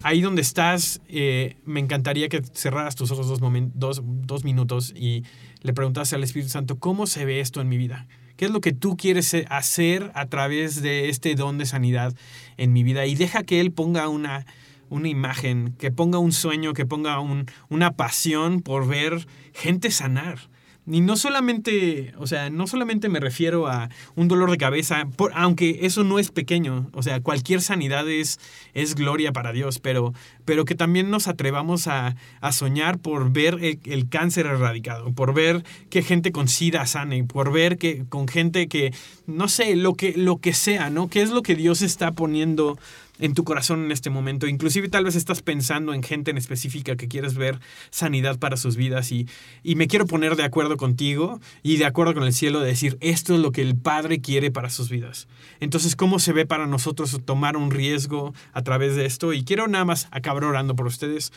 ahí 0.03 0.21
donde 0.21 0.41
estás, 0.41 1.01
eh, 1.07 1.55
me 1.65 1.79
encantaría 1.79 2.27
que 2.27 2.41
cerraras 2.53 2.95
tus 2.95 3.11
ojos 3.11 3.27
dos, 3.27 3.39
dos, 3.73 4.01
dos 4.03 4.43
minutos 4.43 4.93
y 4.95 5.23
le 5.61 5.73
preguntas 5.73 6.11
al 6.13 6.23
Espíritu 6.23 6.49
Santo, 6.49 6.77
¿cómo 6.79 7.07
se 7.07 7.25
ve 7.25 7.39
esto 7.39 7.61
en 7.61 7.69
mi 7.69 7.77
vida? 7.77 8.07
¿Qué 8.35 8.45
es 8.45 8.51
lo 8.51 8.61
que 8.61 8.71
tú 8.71 8.97
quieres 8.97 9.35
hacer 9.49 10.11
a 10.15 10.25
través 10.25 10.81
de 10.81 11.09
este 11.09 11.35
don 11.35 11.57
de 11.57 11.65
sanidad 11.65 12.15
en 12.57 12.73
mi 12.73 12.83
vida? 12.83 13.05
Y 13.05 13.15
deja 13.15 13.43
que 13.43 13.61
Él 13.61 13.71
ponga 13.71 14.07
una, 14.09 14.47
una 14.91 15.07
imagen, 15.07 15.73
que 15.79 15.89
ponga 15.89 16.19
un 16.19 16.33
sueño, 16.33 16.73
que 16.73 16.85
ponga 16.85 17.19
un, 17.19 17.47
una 17.69 17.93
pasión 17.93 18.61
por 18.61 18.87
ver 18.87 19.25
gente 19.53 19.89
sanar. 19.89 20.51
Y 20.87 21.01
no 21.01 21.15
solamente, 21.15 22.11
o 22.17 22.25
sea, 22.25 22.49
no 22.49 22.65
solamente 22.65 23.07
me 23.07 23.19
refiero 23.19 23.67
a 23.67 23.89
un 24.15 24.27
dolor 24.27 24.49
de 24.49 24.57
cabeza, 24.57 25.07
aunque 25.35 25.79
eso 25.83 26.03
no 26.03 26.17
es 26.17 26.31
pequeño, 26.31 26.89
o 26.93 27.03
sea, 27.03 27.21
cualquier 27.21 27.61
sanidad 27.61 28.09
es, 28.09 28.39
es 28.73 28.95
gloria 28.95 29.31
para 29.31 29.51
Dios, 29.53 29.77
pero, 29.77 30.13
pero 30.43 30.65
que 30.65 30.73
también 30.73 31.11
nos 31.11 31.27
atrevamos 31.27 31.87
a, 31.87 32.15
soñar 32.51 32.97
por 32.97 33.31
ver 33.31 33.59
el, 33.61 34.09
cáncer 34.09 34.47
erradicado, 34.47 35.13
por 35.13 35.35
ver 35.35 35.63
que 35.91 36.01
gente 36.01 36.31
con 36.31 36.47
SIDA 36.47 36.85
sane, 36.87 37.23
por 37.23 37.53
ver 37.53 37.77
que 37.77 38.03
con 38.09 38.27
gente 38.27 38.67
que, 38.67 38.91
no 39.27 39.47
sé, 39.47 39.75
lo 39.75 39.93
que, 39.93 40.13
lo 40.17 40.37
que 40.37 40.53
sea, 40.53 40.89
¿no? 40.89 41.09
¿Qué 41.09 41.21
es 41.21 41.29
lo 41.29 41.43
que 41.43 41.55
Dios 41.55 41.83
está 41.83 42.11
poniendo 42.11 42.77
en 43.21 43.33
tu 43.33 43.45
corazón 43.45 43.85
en 43.85 43.91
este 43.91 44.09
momento. 44.09 44.47
Inclusive 44.47 44.89
tal 44.89 45.05
vez 45.05 45.15
estás 45.15 45.41
pensando 45.41 45.93
en 45.93 46.03
gente 46.03 46.31
en 46.31 46.37
específica 46.37 46.97
que 46.97 47.07
quieres 47.07 47.35
ver 47.35 47.59
sanidad 47.91 48.37
para 48.39 48.57
sus 48.57 48.75
vidas 48.75 49.11
y, 49.11 49.29
y 49.63 49.75
me 49.75 49.87
quiero 49.87 50.05
poner 50.05 50.35
de 50.35 50.43
acuerdo 50.43 50.75
contigo 50.75 51.39
y 51.63 51.77
de 51.77 51.85
acuerdo 51.85 52.13
con 52.13 52.23
el 52.23 52.33
cielo 52.33 52.59
de 52.59 52.67
decir 52.67 52.97
esto 52.99 53.35
es 53.35 53.39
lo 53.39 53.51
que 53.53 53.61
el 53.61 53.77
Padre 53.77 54.19
quiere 54.19 54.51
para 54.51 54.69
sus 54.69 54.89
vidas. 54.89 55.27
Entonces, 55.59 55.95
¿cómo 55.95 56.19
se 56.19 56.33
ve 56.33 56.45
para 56.45 56.67
nosotros 56.67 57.21
tomar 57.23 57.55
un 57.55 57.71
riesgo 57.71 58.33
a 58.51 58.63
través 58.63 58.95
de 58.95 59.05
esto? 59.05 59.31
Y 59.31 59.43
quiero 59.43 59.67
nada 59.67 59.85
más 59.85 60.07
acabar 60.11 60.43
orando 60.43 60.75
por 60.75 60.87
ustedes. 60.87 61.31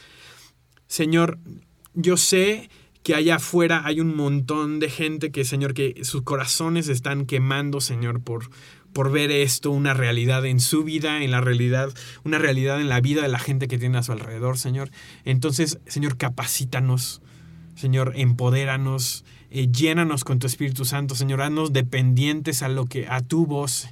Señor, 0.86 1.38
yo 1.92 2.16
sé 2.16 2.70
que 3.02 3.14
allá 3.14 3.36
afuera 3.36 3.82
hay 3.84 4.00
un 4.00 4.16
montón 4.16 4.80
de 4.80 4.88
gente 4.88 5.30
que, 5.30 5.44
Señor, 5.44 5.74
que 5.74 6.02
sus 6.04 6.22
corazones 6.22 6.88
están 6.88 7.26
quemando, 7.26 7.82
Señor, 7.82 8.22
por, 8.22 8.48
por 8.94 9.12
ver 9.12 9.30
esto, 9.30 9.70
una 9.70 9.92
realidad 9.92 10.46
en 10.46 10.60
su 10.60 10.84
vida, 10.84 11.22
en 11.22 11.30
la 11.30 11.42
realidad, 11.42 11.92
una 12.24 12.38
realidad 12.38 12.80
en 12.80 12.88
la 12.88 13.00
vida 13.00 13.22
de 13.22 13.28
la 13.28 13.38
gente 13.38 13.68
que 13.68 13.76
tiene 13.76 13.98
a 13.98 14.02
su 14.02 14.12
alrededor, 14.12 14.56
Señor. 14.56 14.90
Entonces, 15.24 15.80
Señor, 15.86 16.16
capacítanos, 16.16 17.20
Señor, 17.74 18.12
empodéranos, 18.14 19.24
eh, 19.50 19.68
llénanos 19.70 20.24
con 20.24 20.38
tu 20.38 20.46
Espíritu 20.46 20.84
Santo, 20.84 21.14
Señor, 21.14 21.42
haznos 21.42 21.72
dependientes 21.72 22.62
a 22.62 22.68
lo 22.68 22.86
que, 22.86 23.06
a 23.08 23.20
tu 23.20 23.46
voz, 23.46 23.88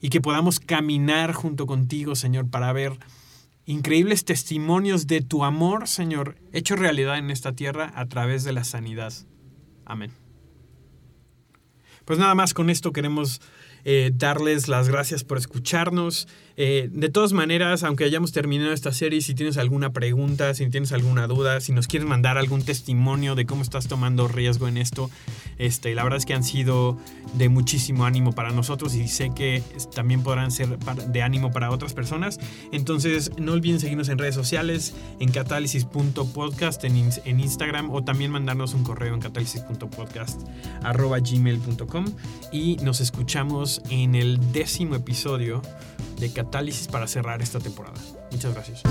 y 0.00 0.08
que 0.08 0.20
podamos 0.20 0.60
caminar 0.60 1.32
junto 1.32 1.66
contigo, 1.66 2.14
Señor, 2.14 2.48
para 2.48 2.72
ver 2.72 2.98
increíbles 3.66 4.24
testimonios 4.24 5.06
de 5.06 5.20
tu 5.20 5.44
amor, 5.44 5.88
Señor, 5.88 6.36
hecho 6.52 6.74
realidad 6.76 7.18
en 7.18 7.30
esta 7.30 7.52
tierra 7.52 7.92
a 7.94 8.06
través 8.06 8.44
de 8.44 8.52
la 8.52 8.64
sanidad. 8.64 9.12
Amén. 9.84 10.12
Pues 12.04 12.18
nada 12.18 12.34
más 12.34 12.54
con 12.54 12.70
esto 12.70 12.92
queremos 12.92 13.40
eh, 13.88 14.10
darles 14.12 14.66
las 14.66 14.88
gracias 14.88 15.22
por 15.22 15.38
escucharnos. 15.38 16.26
Eh, 16.56 16.88
de 16.90 17.08
todas 17.08 17.32
maneras, 17.32 17.84
aunque 17.84 18.02
hayamos 18.02 18.32
terminado 18.32 18.72
esta 18.72 18.90
serie, 18.90 19.20
si 19.20 19.32
tienes 19.34 19.58
alguna 19.58 19.92
pregunta, 19.92 20.54
si 20.54 20.68
tienes 20.70 20.90
alguna 20.90 21.28
duda, 21.28 21.60
si 21.60 21.70
nos 21.72 21.86
quieres 21.86 22.08
mandar 22.08 22.36
algún 22.36 22.64
testimonio 22.64 23.36
de 23.36 23.46
cómo 23.46 23.62
estás 23.62 23.86
tomando 23.86 24.26
riesgo 24.26 24.66
en 24.66 24.78
esto, 24.78 25.08
este, 25.58 25.94
la 25.94 26.02
verdad 26.02 26.18
es 26.18 26.26
que 26.26 26.34
han 26.34 26.42
sido 26.42 26.98
de 27.34 27.48
muchísimo 27.48 28.06
ánimo 28.06 28.32
para 28.32 28.50
nosotros 28.50 28.96
y 28.96 29.06
sé 29.06 29.30
que 29.36 29.62
también 29.94 30.24
podrán 30.24 30.50
ser 30.50 30.76
de 30.78 31.22
ánimo 31.22 31.52
para 31.52 31.70
otras 31.70 31.94
personas. 31.94 32.40
Entonces, 32.72 33.30
no 33.38 33.52
olviden 33.52 33.78
seguirnos 33.78 34.08
en 34.08 34.18
redes 34.18 34.34
sociales, 34.34 34.96
en 35.20 35.30
catálisis.podcast 35.30 36.82
en, 36.82 37.08
en 37.24 37.38
Instagram 37.38 37.90
o 37.90 38.02
también 38.02 38.32
mandarnos 38.32 38.74
un 38.74 38.82
correo 38.82 39.14
en 39.14 39.20
catálisis.podcast.gmail.com 39.20 42.04
y 42.50 42.78
nos 42.78 43.00
escuchamos 43.00 43.75
en 43.90 44.14
el 44.14 44.52
décimo 44.52 44.94
episodio 44.94 45.62
de 46.18 46.32
Catálisis 46.32 46.88
para 46.88 47.06
cerrar 47.06 47.42
esta 47.42 47.58
temporada. 47.58 48.00
Muchas 48.30 48.54
gracias. 48.54 48.82